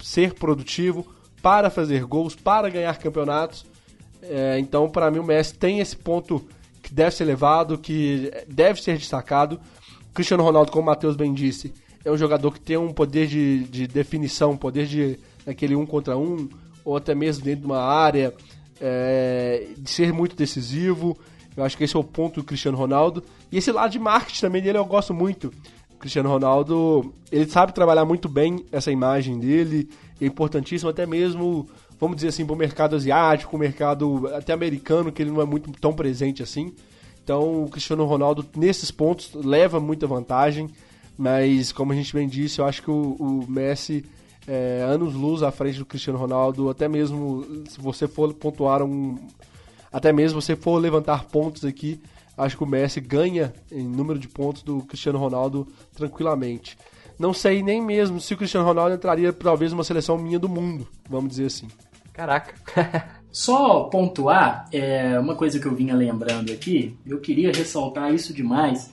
[0.00, 1.06] ser produtivo,
[1.40, 3.66] para fazer gols, para ganhar campeonatos.
[4.22, 6.46] É, então, para mim, o Messi tem esse ponto
[6.80, 9.60] que deve ser levado, que deve ser destacado.
[10.12, 11.72] Cristiano Ronaldo, como o Matheus bem disse,
[12.04, 15.86] é um jogador que tem um poder de, de definição, um poder de aquele um
[15.86, 16.48] contra um,
[16.84, 18.34] ou até mesmo dentro de uma área,
[18.80, 21.16] é, de ser muito decisivo.
[21.56, 23.22] Eu acho que esse é o ponto do Cristiano Ronaldo.
[23.50, 25.52] E esse lado de marketing também dele eu gosto muito.
[25.94, 29.88] O Cristiano Ronaldo, ele sabe trabalhar muito bem essa imagem dele,
[30.20, 31.68] é importantíssimo até mesmo,
[32.00, 35.44] vamos dizer assim, para o mercado asiático, o mercado até americano, que ele não é
[35.44, 36.74] muito tão presente assim.
[37.22, 40.68] Então, o Cristiano Ronaldo, nesses pontos, leva muita vantagem,
[41.16, 44.04] mas, como a gente bem disse, eu acho que o, o Messi
[44.46, 49.16] é, anos luz à frente do Cristiano Ronaldo, até mesmo se você for pontuar um.
[49.92, 52.00] Até mesmo se você for levantar pontos aqui,
[52.36, 56.78] acho que o Messi ganha em número de pontos do Cristiano Ronaldo tranquilamente.
[57.18, 60.88] Não sei nem mesmo se o Cristiano Ronaldo entraria talvez numa seleção minha do mundo,
[61.08, 61.68] vamos dizer assim.
[62.12, 62.54] Caraca.
[63.32, 68.92] Só pontuar, é, uma coisa que eu vinha lembrando aqui, eu queria ressaltar isso demais.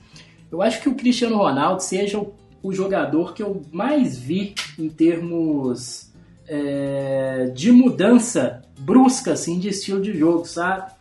[0.49, 4.89] Eu acho que o Cristiano Ronaldo seja o o jogador que eu mais vi em
[4.89, 6.11] termos
[6.47, 10.91] é, de mudança brusca assim, de estilo de jogo, sabe?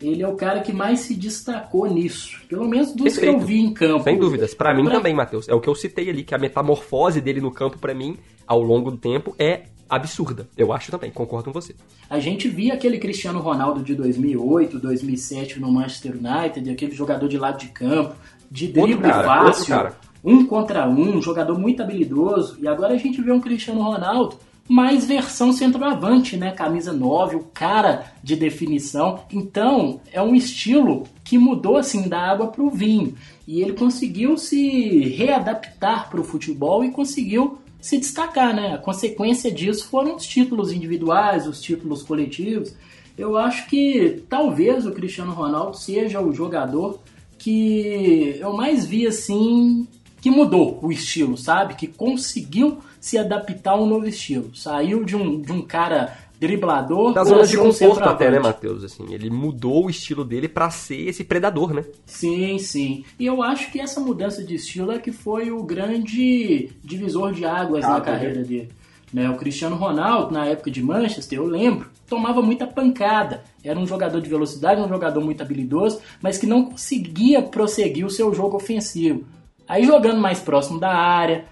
[0.00, 2.40] Ele é o cara que mais se destacou nisso.
[2.48, 3.36] Pelo menos dos Perfeito.
[3.36, 4.04] que eu vi em campo.
[4.04, 4.54] Sem dúvidas.
[4.54, 4.92] Para mim pra...
[4.92, 5.48] também, Matheus.
[5.48, 8.16] É o que eu citei ali, que a metamorfose dele no campo, para mim,
[8.46, 10.48] ao longo do tempo, é absurda.
[10.56, 11.74] Eu acho também, concordo com você.
[12.08, 17.38] A gente via aquele Cristiano Ronaldo de 2008, 2007 no Manchester United, aquele jogador de
[17.38, 18.14] lado de campo,
[18.50, 19.92] de drible fácil
[20.24, 22.58] um contra um, um jogador muito habilidoso.
[22.60, 24.36] E agora a gente vê um Cristiano Ronaldo
[24.68, 26.52] mais versão centroavante, né?
[26.52, 29.20] Camisa 9, o cara de definição.
[29.32, 33.14] Então, é um estilo que mudou assim da água para o vinho.
[33.46, 38.74] E ele conseguiu se readaptar para o futebol e conseguiu se destacar, né?
[38.74, 42.74] A consequência disso foram os títulos individuais, os títulos coletivos.
[43.16, 47.00] Eu acho que talvez o Cristiano Ronaldo seja o jogador
[47.38, 49.86] que eu mais vi assim
[50.20, 51.74] que mudou o estilo, sabe?
[51.74, 54.54] Que conseguiu se adaptar a um novo estilo.
[54.54, 57.12] Saiu de um, de um cara driblador.
[57.12, 58.84] Da zona de conforto até, né, Matheus?
[58.84, 61.84] Assim, ele mudou o estilo dele para ser esse predador, né?
[62.06, 63.04] Sim, sim.
[63.18, 67.44] E eu acho que essa mudança de estilo é que foi o grande divisor de
[67.44, 68.70] águas ah, na carreira dele.
[69.12, 73.42] Né, o Cristiano Ronaldo, na época de Manchester, eu lembro, tomava muita pancada.
[73.64, 78.10] Era um jogador de velocidade, um jogador muito habilidoso, mas que não conseguia prosseguir o
[78.10, 79.24] seu jogo ofensivo.
[79.66, 81.46] Aí jogando mais próximo da área,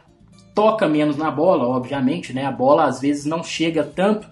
[0.55, 2.45] toca menos na bola, obviamente, né?
[2.45, 4.28] A bola às vezes não chega tanto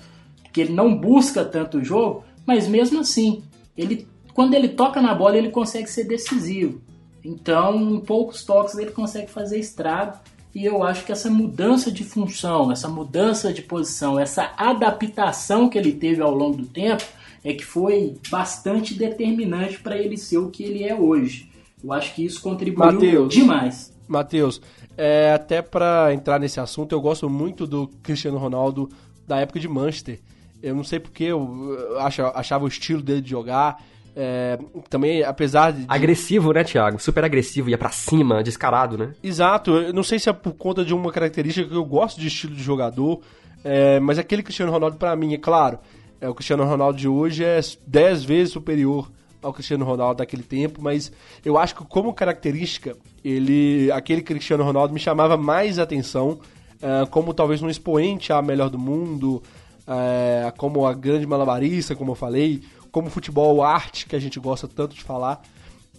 [0.55, 3.43] que ele não busca tanto o jogo, mas mesmo assim,
[3.77, 6.81] ele quando ele toca na bola, ele consegue ser decisivo.
[7.25, 10.19] Então, em poucos toques ele consegue fazer estrago.
[10.53, 15.79] E eu acho que essa mudança de função, essa mudança de posição, essa adaptação que
[15.79, 17.05] ele teve ao longo do tempo
[17.43, 21.51] é que foi bastante determinante para ele ser o que ele é hoje.
[21.83, 23.93] Eu acho que isso contribuiu Mateus, demais.
[24.07, 24.61] Matheus,
[24.97, 28.89] é, até para entrar nesse assunto, eu gosto muito do Cristiano Ronaldo
[29.27, 30.21] da época de Manchester.
[30.65, 31.95] Eu não sei porque eu
[32.35, 33.83] achava o estilo dele de jogar.
[34.17, 34.59] É,
[34.89, 35.85] também, apesar de.
[35.87, 36.99] Agressivo, né, Thiago?
[36.99, 39.13] Super agressivo, ia para cima, descarado, né?
[39.23, 39.73] Exato.
[39.73, 42.55] Eu não sei se é por conta de uma característica que eu gosto de estilo
[42.55, 43.21] de jogador,
[43.63, 45.79] é, mas aquele Cristiano Ronaldo, para mim, é claro,
[46.19, 49.11] é, o Cristiano Ronaldo de hoje é 10 vezes superior
[49.43, 51.13] ao Cristiano Ronaldo daquele tempo, mas
[51.45, 56.39] eu acho que como característica, ele, aquele Cristiano Ronaldo me chamava mais atenção,
[56.81, 59.43] é, como talvez um expoente a melhor do mundo,
[59.87, 64.69] é, como a grande malabarista, como eu falei, como futebol arte, que a gente gosta
[64.69, 65.43] tanto de falar.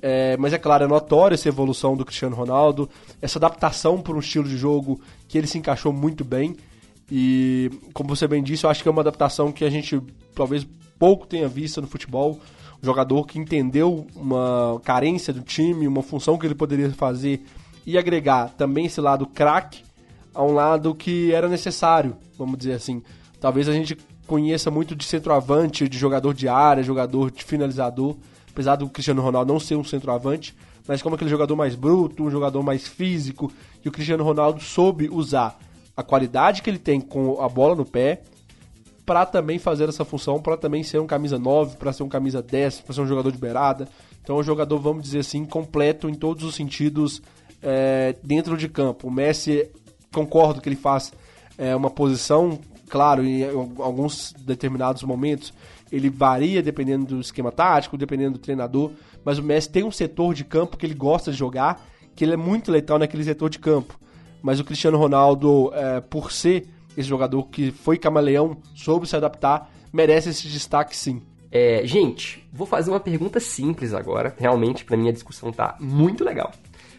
[0.02, 2.90] É, mas é claro, é notória essa evolução do Cristiano Ronaldo,
[3.22, 6.56] essa adaptação para um estilo de jogo que ele se encaixou muito bem.
[7.12, 10.02] E, como você bem disse, eu acho que é uma adaptação que a gente
[10.34, 10.68] talvez
[10.98, 12.40] pouco tenha visto no futebol.
[12.82, 17.44] Um jogador que entendeu uma carência do time, uma função que ele poderia fazer
[17.86, 19.84] e agregar também esse lado craque
[20.34, 23.02] a um lado que era necessário, vamos dizer assim.
[23.46, 28.16] Talvez a gente conheça muito de centroavante, de jogador de área, jogador de finalizador,
[28.50, 30.56] apesar do Cristiano Ronaldo não ser um centroavante,
[30.88, 33.52] mas como aquele jogador mais bruto, um jogador mais físico,
[33.84, 35.60] e o Cristiano Ronaldo soube usar
[35.96, 38.24] a qualidade que ele tem com a bola no pé
[39.06, 42.42] para também fazer essa função, para também ser um camisa 9, para ser um camisa
[42.42, 43.88] 10, para ser um jogador de beirada.
[44.24, 47.22] Então é um jogador, vamos dizer assim, completo em todos os sentidos
[47.62, 49.08] é, dentro de campo.
[49.08, 49.70] O Messi,
[50.12, 51.14] concordo que ele faz
[51.60, 52.60] é, uma posição
[52.90, 53.44] claro, em
[53.80, 55.54] alguns determinados momentos
[55.92, 58.92] ele varia dependendo do esquema tático, dependendo do treinador,
[59.24, 62.34] mas o Messi tem um setor de campo que ele gosta de jogar, que ele
[62.34, 64.00] é muito letal naquele setor de campo.
[64.42, 69.72] Mas o Cristiano Ronaldo, é, por ser esse jogador que foi camaleão, soube se adaptar,
[69.92, 71.22] merece esse destaque sim.
[71.52, 74.36] É, gente, vou fazer uma pergunta simples agora.
[74.38, 76.52] Realmente, para mim, a discussão tá muito legal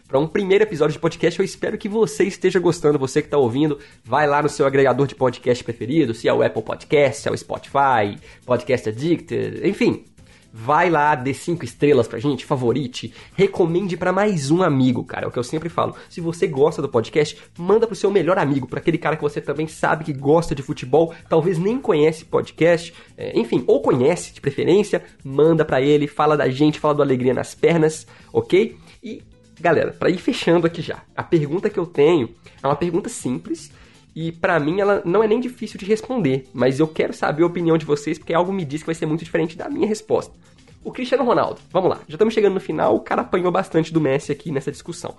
[0.07, 1.39] para um primeiro episódio de podcast.
[1.39, 3.77] Eu espero que você esteja gostando, você que está ouvindo.
[4.03, 7.31] Vai lá no seu agregador de podcast preferido, se é o Apple Podcast, se é
[7.31, 10.05] o Spotify, Podcast Addicted, enfim.
[10.59, 15.25] Vai lá, dê cinco estrelas pra gente, favorite, recomende para mais um amigo, cara.
[15.25, 15.93] É o que eu sempre falo.
[16.09, 19.39] Se você gosta do podcast, manda pro seu melhor amigo, para aquele cara que você
[19.39, 24.41] também sabe que gosta de futebol, talvez nem conhece podcast, é, enfim, ou conhece de
[24.41, 28.75] preferência, manda para ele, fala da gente, fala do Alegria nas Pernas, ok?
[29.03, 29.21] E
[29.59, 32.29] Galera, para ir fechando aqui já, a pergunta que eu tenho
[32.61, 33.71] é uma pergunta simples
[34.15, 37.47] e para mim ela não é nem difícil de responder, mas eu quero saber a
[37.47, 40.33] opinião de vocês porque algo me diz que vai ser muito diferente da minha resposta.
[40.83, 43.99] O Cristiano Ronaldo, vamos lá, já estamos chegando no final, o cara apanhou bastante do
[43.99, 45.15] Messi aqui nessa discussão.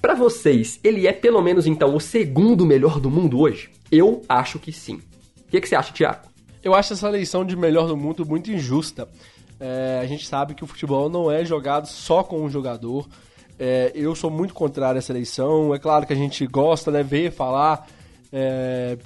[0.00, 3.70] Para vocês, ele é pelo menos então o segundo melhor do mundo hoje?
[3.90, 4.96] Eu acho que sim.
[5.46, 6.26] O que, que você acha, Thiago?
[6.62, 9.08] Eu acho essa eleição de melhor do mundo muito injusta.
[9.60, 13.06] É, a gente sabe que o futebol não é jogado só com um jogador.
[13.58, 15.74] É, eu sou muito contrário a essa eleição.
[15.74, 17.86] É claro que a gente gosta, né, ver, falar.
[18.32, 18.98] É,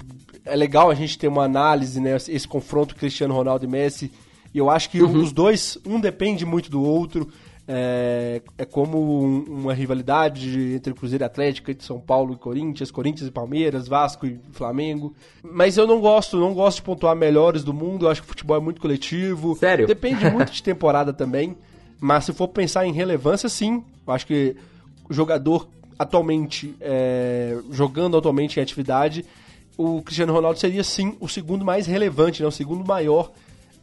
[0.45, 4.11] é legal a gente ter uma análise, né, esse confronto Cristiano Ronaldo e Messi.
[4.53, 5.21] E eu acho que uhum.
[5.21, 7.29] os dois, um depende muito do outro.
[7.71, 12.89] É, é como um, uma rivalidade entre Cruzeiro e Atlético, entre São Paulo e Corinthians,
[12.89, 15.13] Corinthians e Palmeiras, Vasco e Flamengo.
[15.43, 18.07] Mas eu não gosto, não gosto de pontuar melhores do mundo.
[18.07, 19.55] Eu acho que o futebol é muito coletivo.
[19.55, 19.85] Sério?
[19.85, 21.55] Depende muito de temporada também.
[21.99, 23.83] Mas se for pensar em relevância, sim.
[24.07, 24.55] Eu acho que
[25.09, 25.67] o jogador
[25.99, 29.25] atualmente, é, jogando atualmente em atividade,
[29.77, 32.47] o Cristiano Ronaldo seria sim o segundo mais relevante, né?
[32.47, 33.31] o segundo maior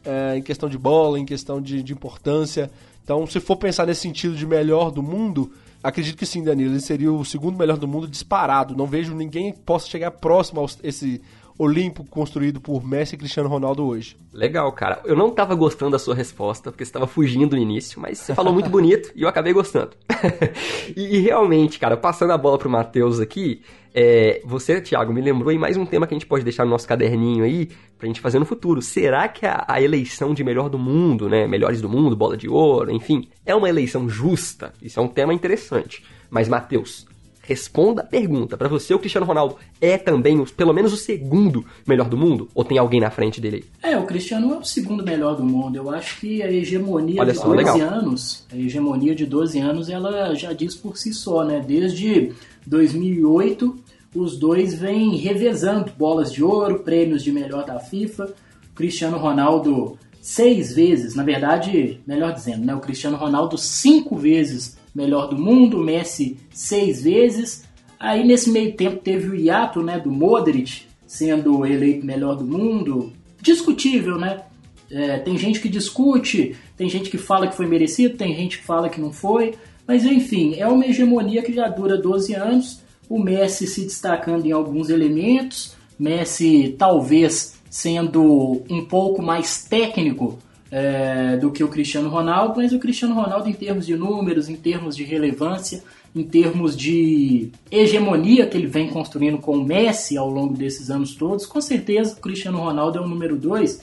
[0.03, 2.71] é, em questão de bola, em questão de, de, importância.
[3.03, 5.51] Então, se for pensar nesse sentido de melhor do mundo,
[5.83, 6.71] acredito que sim, Danilo.
[6.71, 8.75] Ele seria o segundo melhor do mundo disparado.
[8.75, 11.21] Não vejo ninguém que possa chegar próximo a esse
[11.57, 14.15] Olimpo construído por Messi e Cristiano Ronaldo hoje.
[14.31, 15.01] Legal, cara.
[15.03, 18.35] Eu não tava gostando da sua resposta, porque você estava fugindo no início, mas você
[18.35, 19.91] falou muito bonito e eu acabei gostando.
[20.95, 23.61] e, e, realmente, cara, passando a bola pro Matheus aqui,
[23.93, 26.69] é, você, Thiago, me lembrou aí mais um tema que a gente pode deixar no
[26.69, 28.79] nosso caderninho aí, pra gente fazer no futuro.
[28.79, 32.47] Será que a, a eleição de melhor do mundo, né, melhores do mundo, bola de
[32.47, 34.71] ouro, enfim, é uma eleição justa?
[34.79, 36.03] Isso é um tema interessante.
[36.29, 37.07] Mas, Matheus,
[37.47, 38.57] Responda a pergunta.
[38.57, 42.49] Para você, o Cristiano Ronaldo é também, pelo menos, o segundo melhor do mundo?
[42.53, 43.93] Ou tem alguém na frente dele aí?
[43.93, 45.77] É, o Cristiano é o segundo melhor do mundo.
[45.77, 47.79] Eu acho que a hegemonia Olha de só, 12 legal.
[47.79, 51.63] anos, a hegemonia de 12 anos, ela já diz por si só, né?
[51.65, 52.33] Desde
[52.65, 53.79] 2008,
[54.13, 58.25] os dois vêm revezando bolas de ouro, prêmios de melhor da FIFA.
[58.71, 62.75] O Cristiano Ronaldo seis vezes, na verdade, melhor dizendo, né?
[62.75, 67.63] O Cristiano Ronaldo cinco vezes melhor do mundo, Messi seis vezes.
[67.99, 73.13] Aí nesse meio tempo teve o hiato né, do Modric sendo eleito melhor do mundo.
[73.39, 74.41] Discutível, né?
[74.89, 78.65] É, tem gente que discute, tem gente que fala que foi merecido, tem gente que
[78.65, 79.53] fala que não foi.
[79.87, 82.81] Mas enfim, é uma hegemonia que já dura 12 anos.
[83.07, 90.39] O Messi se destacando em alguns elementos, Messi talvez sendo um pouco mais técnico
[90.71, 94.55] é, do que o Cristiano Ronaldo, mas o Cristiano Ronaldo, em termos de números, em
[94.55, 95.83] termos de relevância,
[96.15, 101.15] em termos de hegemonia que ele vem construindo com o Messi ao longo desses anos
[101.15, 103.81] todos, com certeza o Cristiano Ronaldo é o número dois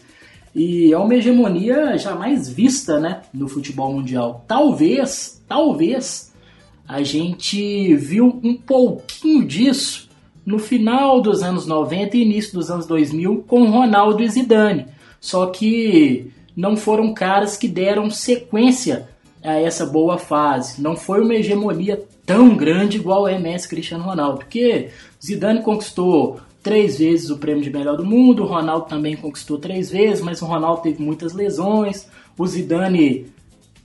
[0.54, 4.44] e é uma hegemonia jamais vista né, no futebol mundial.
[4.46, 6.32] Talvez, talvez,
[6.86, 10.08] a gente viu um pouquinho disso
[10.46, 14.86] no final dos anos 90 e início dos anos 2000 com Ronaldo e Zidane.
[15.20, 19.08] Só que não foram caras que deram sequência
[19.42, 20.80] a essa boa fase.
[20.80, 24.90] Não foi uma hegemonia tão grande igual é Messi Cristiano Ronaldo, porque
[25.22, 29.90] Zidane conquistou três vezes o prêmio de melhor do mundo, o Ronaldo também conquistou três
[29.90, 33.26] vezes, mas o Ronaldo teve muitas lesões, o Zidane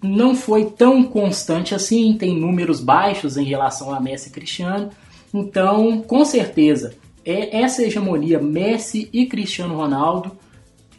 [0.01, 4.89] não foi tão constante assim, tem números baixos em relação a Messi e Cristiano.
[5.33, 6.93] Então, com certeza,
[7.25, 10.31] é essa hegemonia Messi e Cristiano Ronaldo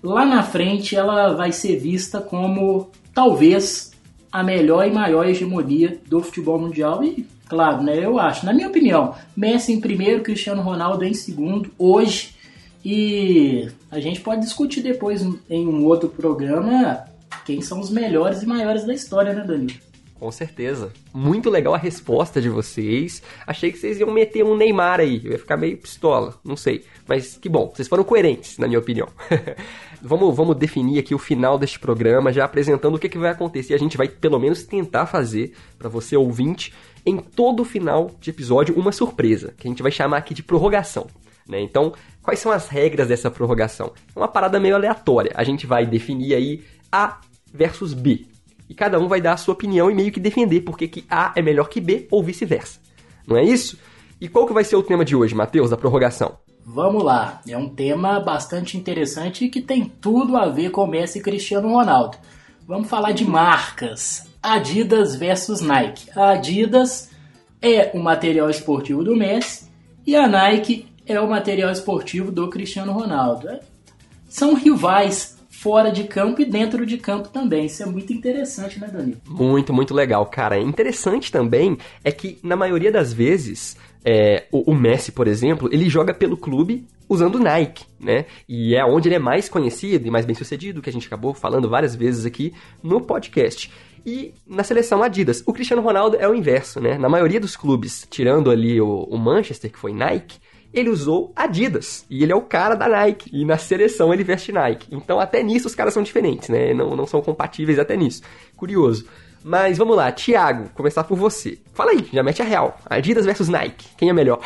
[0.03, 3.93] lá na frente ela vai ser vista como talvez
[4.33, 8.69] a melhor e maior hegemonia do futebol mundial e claro, né, eu acho, na minha
[8.69, 12.35] opinião, Messi em primeiro, Cristiano Ronaldo em segundo hoje
[12.85, 17.05] e a gente pode discutir depois em um outro programa
[17.45, 19.90] quem são os melhores e maiores da história, né, Danilo?
[20.21, 20.93] Com certeza.
[21.15, 23.23] Muito legal a resposta de vocês.
[23.47, 25.19] Achei que vocês iam meter um Neymar aí.
[25.25, 26.85] Eu ia ficar meio pistola, não sei.
[27.09, 29.09] Mas que bom, vocês foram coerentes, na minha opinião.
[30.03, 33.73] vamos, vamos definir aqui o final deste programa, já apresentando o que, que vai acontecer.
[33.73, 36.75] A gente vai pelo menos tentar fazer, para você ouvinte,
[37.07, 41.07] em todo final de episódio, uma surpresa, que a gente vai chamar aqui de prorrogação.
[41.49, 41.63] Né?
[41.63, 43.95] Então, quais são as regras dessa prorrogação?
[44.15, 45.33] É uma parada meio aleatória.
[45.35, 46.63] A gente vai definir aí
[46.93, 47.23] A
[47.55, 48.27] versus B
[48.71, 51.33] e cada um vai dar a sua opinião e meio que defender porque que A
[51.35, 52.79] é melhor que B ou vice-versa.
[53.27, 53.77] Não é isso?
[54.21, 56.39] E qual que vai ser o tema de hoje, Matheus, da prorrogação?
[56.65, 61.19] Vamos lá, é um tema bastante interessante e que tem tudo a ver com Messi
[61.19, 62.17] e Cristiano Ronaldo.
[62.65, 64.31] Vamos falar de marcas.
[64.41, 66.09] Adidas versus Nike.
[66.15, 67.11] A Adidas
[67.61, 69.69] é o material esportivo do Messi
[70.07, 73.49] e a Nike é o material esportivo do Cristiano Ronaldo.
[74.29, 77.67] São rivais fora de campo e dentro de campo também.
[77.67, 79.21] Isso é muito interessante, né, Danilo?
[79.29, 80.59] Muito, muito legal, cara.
[80.59, 85.87] Interessante também é que, na maioria das vezes, é, o, o, Messi, por exemplo, ele
[85.91, 88.25] joga pelo clube usando Nike, né?
[88.49, 91.35] E é onde ele é mais conhecido e mais bem sucedido, que a gente acabou
[91.35, 93.71] falando várias vezes aqui no podcast.
[94.07, 96.97] E na seleção Adidas, o Cristiano Ronaldo é o inverso, né?
[96.97, 100.39] Na maioria dos clubes, tirando ali o, o Manchester, que foi Nike,
[100.73, 102.05] ele usou Adidas.
[102.09, 103.31] E ele é o cara da Nike.
[103.33, 104.89] E na seleção ele veste Nike.
[104.91, 106.73] Então até nisso os caras são diferentes, né?
[106.73, 108.23] Não, não são compatíveis até nisso.
[108.57, 109.07] Curioso.
[109.43, 111.59] Mas vamos lá, Thiago, começar por você.
[111.73, 112.79] Fala aí, já mete a real.
[112.85, 114.39] Adidas versus Nike, quem é melhor?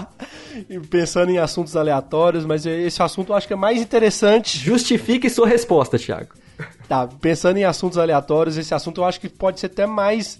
[0.90, 4.58] Pensando em assuntos aleatórios, mas esse assunto eu acho que é mais interessante.
[4.58, 6.34] Justifique sua resposta, Thiago.
[6.86, 10.38] Tá, pensando em assuntos aleatórios, esse assunto eu acho que pode ser até mais.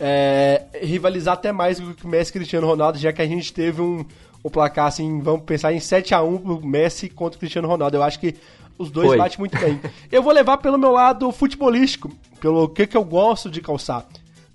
[0.00, 3.80] É, rivalizar até mais do que o Messi Cristiano Ronaldo, já que a gente teve
[3.80, 4.04] um,
[4.42, 7.96] o placar, assim, vamos pensar em 7 a 1 pro Messi contra o Cristiano Ronaldo.
[7.96, 8.34] Eu acho que
[8.78, 9.18] os dois Foi.
[9.18, 9.80] batem muito bem.
[10.10, 14.06] Eu vou levar pelo meu lado futebolístico, pelo que, que eu gosto de calçar.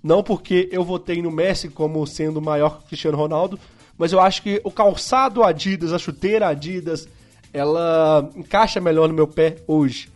[0.04, 3.60] Não porque eu votei no Messi como sendo maior que o Cristiano Ronaldo,
[3.98, 7.08] mas eu acho que o calçado Adidas, a chuteira Adidas,
[7.54, 10.10] ela encaixa melhor no meu pé hoje.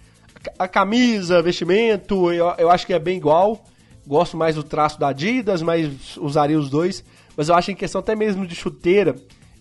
[0.58, 3.64] A camisa, vestimento, eu, eu acho que é bem igual.
[4.06, 7.04] gosto mais do traço da Adidas, mas usaria os dois.
[7.36, 9.16] Mas eu acho em questão até mesmo de chuteira,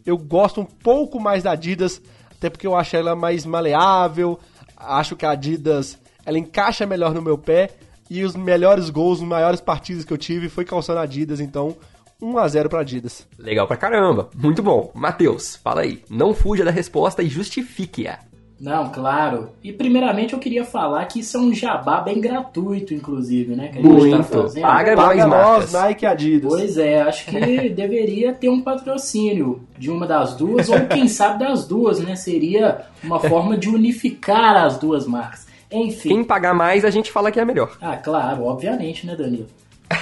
[0.05, 4.39] eu gosto um pouco mais da Adidas, até porque eu acho ela mais maleável,
[4.77, 7.71] acho que a Adidas ela encaixa melhor no meu pé
[8.09, 11.77] e os melhores gols, os maiores partidas que eu tive foi calçando Adidas, então
[12.21, 13.27] 1 a 0 para Adidas.
[13.39, 14.91] Legal pra caramba, muito bom.
[14.95, 18.30] Matheus, fala aí, não fuja da resposta e justifique-a.
[18.61, 19.51] Não, claro.
[19.65, 23.69] E primeiramente eu queria falar que isso é um jabá bem gratuito, inclusive, né?
[23.69, 24.17] Que a gente Muito.
[24.19, 24.63] Tá fazendo.
[24.63, 26.53] Paga, Paga nós, Nike Adidas.
[26.53, 31.39] Pois é, acho que deveria ter um patrocínio de uma das duas, ou quem sabe
[31.39, 32.15] das duas, né?
[32.17, 35.47] Seria uma forma de unificar as duas marcas.
[35.73, 36.11] Enfim.
[36.11, 37.79] Quem pagar mais, a gente fala que é melhor.
[37.81, 39.47] Ah, claro, obviamente, né, Danilo?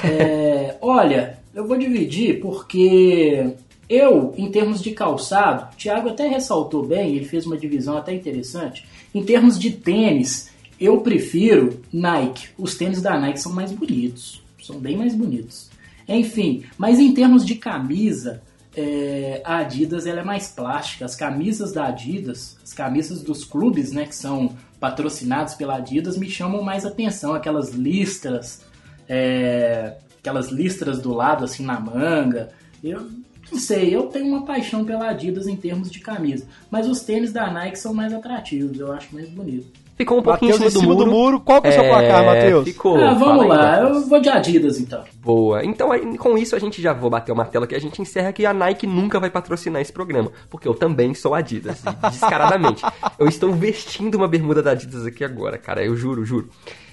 [0.03, 3.55] É, olha, eu vou dividir porque
[3.89, 8.12] eu, em termos de calçado, o Thiago até ressaltou bem, ele fez uma divisão até
[8.12, 8.86] interessante.
[9.14, 12.49] Em termos de tênis, eu prefiro Nike.
[12.59, 15.70] Os tênis da Nike são mais bonitos, são bem mais bonitos.
[16.07, 18.43] Enfim, mas em termos de camisa,
[18.76, 21.05] é, a Adidas ela é mais plástica.
[21.05, 26.28] As camisas da Adidas, as camisas dos clubes, né, que são patrocinados pela Adidas, me
[26.28, 27.32] chamam mais atenção.
[27.34, 28.62] Aquelas listras,
[29.09, 32.51] é, aquelas listras do lado assim na manga.
[32.82, 33.09] Eu
[33.51, 36.47] não sei, eu tenho uma paixão pela Adidas em termos de camisa.
[36.71, 39.67] Mas os tênis da Nike são mais atrativos, eu acho mais bonito.
[39.99, 41.11] Ficou um pouquinho Mateus em cima, do, muro.
[41.11, 41.41] muro.
[41.41, 42.65] Qual que é o seu placar, Matheus?
[42.65, 43.03] Ficou.
[43.03, 45.03] Ah, vamos lá, aí, eu vou de Adidas então.
[45.21, 45.65] Boa.
[45.65, 48.33] Então, aí, com isso, a gente já vou bater uma tela que a gente encerra
[48.33, 50.31] que a Nike nunca vai patrocinar esse programa.
[50.49, 51.83] Porque eu também sou Adidas,
[52.13, 52.85] descaradamente.
[53.19, 55.85] eu estou vestindo uma bermuda da Adidas aqui agora, cara.
[55.85, 56.49] Eu juro, juro.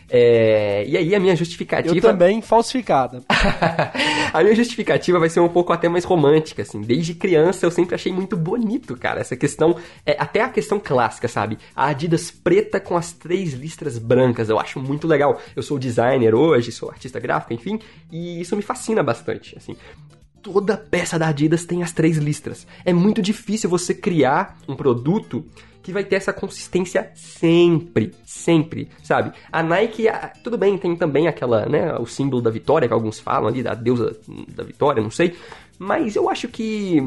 [0.10, 1.96] É, e aí a minha justificativa...
[1.96, 3.24] Eu também, falsificada.
[4.34, 6.82] a minha justificativa vai ser um pouco até mais romântica, assim.
[6.82, 9.76] Desde criança eu sempre achei muito bonito, cara, essa questão...
[10.06, 11.58] É, até a questão clássica, sabe?
[11.76, 15.42] A Adidas preta com as três listras brancas, eu acho muito legal.
[15.56, 17.80] Eu sou designer hoje, sou artista gráfico, enfim,
[18.12, 19.76] e isso me fascina bastante, assim
[20.46, 22.68] toda peça da Adidas tem as três listras.
[22.86, 25.44] É muito difícil você criar um produto
[25.86, 29.32] que vai ter essa consistência sempre, sempre, sabe?
[29.52, 30.06] A Nike,
[30.44, 33.76] tudo bem, tem também aquela, né, o símbolo da vitória que alguns falam ali, da
[33.76, 34.18] deusa
[34.48, 35.36] da vitória, não sei,
[35.78, 36.98] mas eu acho que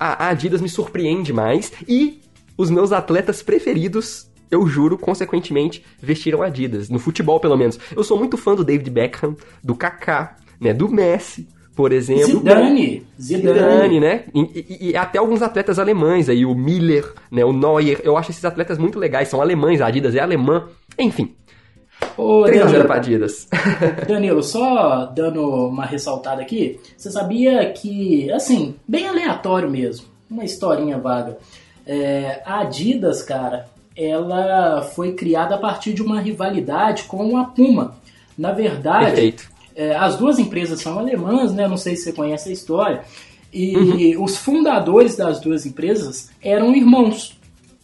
[0.00, 2.20] a Adidas me surpreende mais e
[2.58, 6.88] os meus atletas preferidos eu juro, consequentemente, vestiram Adidas.
[6.88, 7.78] No futebol, pelo menos.
[7.96, 12.24] Eu sou muito fã do David Beckham, do Kaká, né, do Messi, por exemplo.
[12.24, 13.06] Zidane.
[13.20, 14.24] Zidane, Zidane né?
[14.34, 18.00] E, e, e, até alguns atletas alemães aí, o Miller, né, o Neuer.
[18.04, 20.68] Eu acho esses atletas muito legais, são alemães, a Adidas é alemã.
[20.98, 21.34] Enfim.
[22.16, 23.48] Ô, 3x0 pra Adidas.
[24.06, 30.98] Danilo, só dando uma ressaltada aqui, você sabia que, assim, bem aleatório mesmo, uma historinha
[30.98, 31.38] vaga.
[31.86, 33.66] É, a Adidas, cara,
[33.96, 37.96] ela foi criada a partir de uma rivalidade com a Puma.
[38.36, 39.53] Na verdade, Perfeito.
[39.74, 41.66] É, as duas empresas são alemãs, né?
[41.66, 43.04] Não sei se você conhece a história.
[43.52, 44.24] E uhum.
[44.24, 47.38] os fundadores das duas empresas eram irmãos.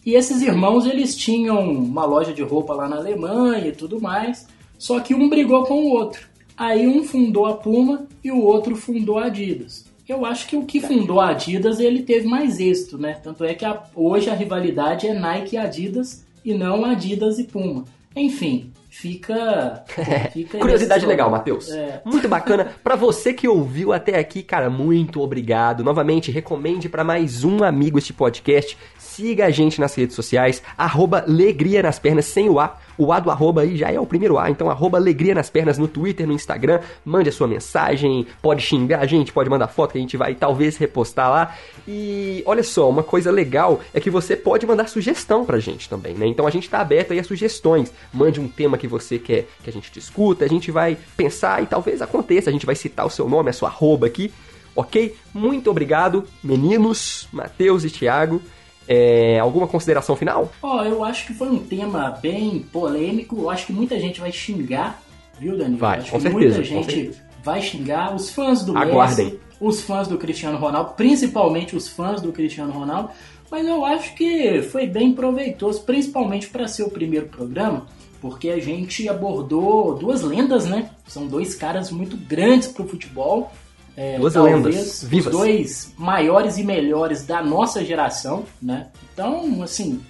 [0.05, 4.47] E esses irmãos eles tinham uma loja de roupa lá na Alemanha e tudo mais.
[4.77, 6.27] Só que um brigou com o outro.
[6.57, 9.85] Aí um fundou a Puma e o outro fundou a Adidas.
[10.07, 13.13] Eu acho que o que fundou a Adidas ele teve mais êxito, né?
[13.23, 17.43] Tanto é que a, hoje a rivalidade é Nike e Adidas e não Adidas e
[17.43, 17.85] Puma.
[18.15, 19.85] Enfim, fica.
[20.33, 21.71] fica Curiosidade legal, Matheus.
[21.71, 22.01] É.
[22.03, 22.73] Muito bacana.
[22.83, 25.83] para você que ouviu até aqui, cara, muito obrigado.
[25.83, 28.77] Novamente, recomende para mais um amigo este podcast.
[28.99, 32.77] Siga a gente nas redes sociais, arroba Alegria nas Pernas, sem o A.
[33.01, 35.79] O A do arroba aí já é o primeiro A, então arroba Alegria nas Pernas
[35.79, 36.81] no Twitter, no Instagram.
[37.03, 40.35] Mande a sua mensagem, pode xingar a gente, pode mandar foto que a gente vai
[40.35, 41.55] talvez repostar lá.
[41.87, 46.13] E olha só, uma coisa legal é que você pode mandar sugestão pra gente também,
[46.13, 46.27] né?
[46.27, 47.91] Então a gente tá aberto aí a sugestões.
[48.13, 51.65] Mande um tema que você quer que a gente discuta, a gente vai pensar e
[51.65, 54.31] talvez aconteça, a gente vai citar o seu nome, a sua arroba aqui,
[54.75, 55.15] ok?
[55.33, 58.39] Muito obrigado, meninos, Matheus e Thiago.
[58.87, 60.51] É, alguma consideração final?
[60.61, 63.37] Ó, oh, eu acho que foi um tema bem polêmico.
[63.37, 65.01] Eu acho que muita gente vai xingar,
[65.39, 65.77] viu, Danilo?
[65.77, 66.55] Vai, acho com que certeza.
[66.55, 67.21] Muita gente certeza.
[67.43, 68.15] vai xingar.
[68.15, 69.25] Os fãs do Aguardem.
[69.25, 73.11] Messi, os fãs do Cristiano Ronaldo, principalmente os fãs do Cristiano Ronaldo.
[73.51, 77.85] Mas eu acho que foi bem proveitoso, principalmente para ser o primeiro programa,
[78.21, 80.89] porque a gente abordou duas lendas, né?
[81.05, 83.51] São dois caras muito grandes para o futebol.
[83.95, 85.33] É, Duas lendas vivas.
[85.33, 88.87] Os dois maiores e melhores da nossa geração, né?
[89.13, 90.01] Então, assim,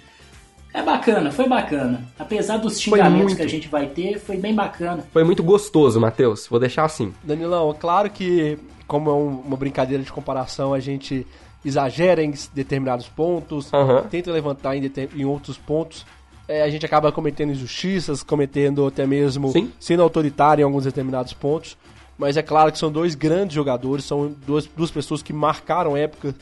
[0.72, 2.02] é bacana, foi bacana.
[2.18, 5.04] Apesar dos xingamentos que a gente vai ter, foi bem bacana.
[5.12, 6.46] Foi muito gostoso, Matheus.
[6.48, 7.12] Vou deixar assim.
[7.22, 11.26] Danilão, claro que, como é uma brincadeira de comparação, a gente
[11.64, 14.02] exagera em determinados pontos, uhum.
[14.08, 16.06] tenta levantar em, em outros pontos.
[16.48, 19.70] é, a gente acaba cometendo injustiças, cometendo até mesmo Sim.
[19.78, 21.76] sendo autoritário em alguns determinados pontos.
[22.18, 26.34] Mas é claro que são dois grandes jogadores, são duas, duas pessoas que marcaram época,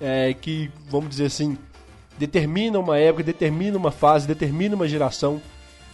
[0.00, 1.58] é, que, vamos dizer assim,
[2.18, 5.40] determinam uma época, determinam uma fase, determinam uma geração.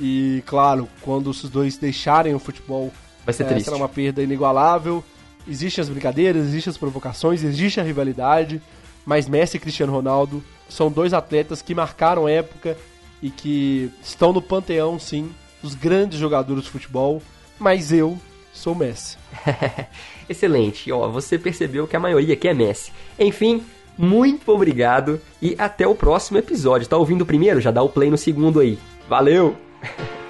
[0.00, 2.92] E, claro, quando os dois deixarem o futebol,
[3.24, 3.64] vai ser é, triste.
[3.64, 5.04] será uma perda inigualável.
[5.46, 8.62] Existem as brincadeiras, existem as provocações, existe a rivalidade,
[9.04, 12.76] mas Messi e Cristiano Ronaldo são dois atletas que marcaram época
[13.20, 15.30] e que estão no panteão, sim,
[15.62, 17.20] dos grandes jogadores de futebol.
[17.58, 18.18] Mas eu
[18.52, 19.16] sou Messi.
[20.28, 20.90] Excelente.
[20.92, 22.92] Ó, você percebeu que a maioria aqui é Messi.
[23.18, 23.64] Enfim,
[23.96, 26.88] muito obrigado e até o próximo episódio.
[26.88, 27.60] Tá ouvindo o primeiro?
[27.60, 28.78] Já dá o play no segundo aí.
[29.08, 29.56] Valeu!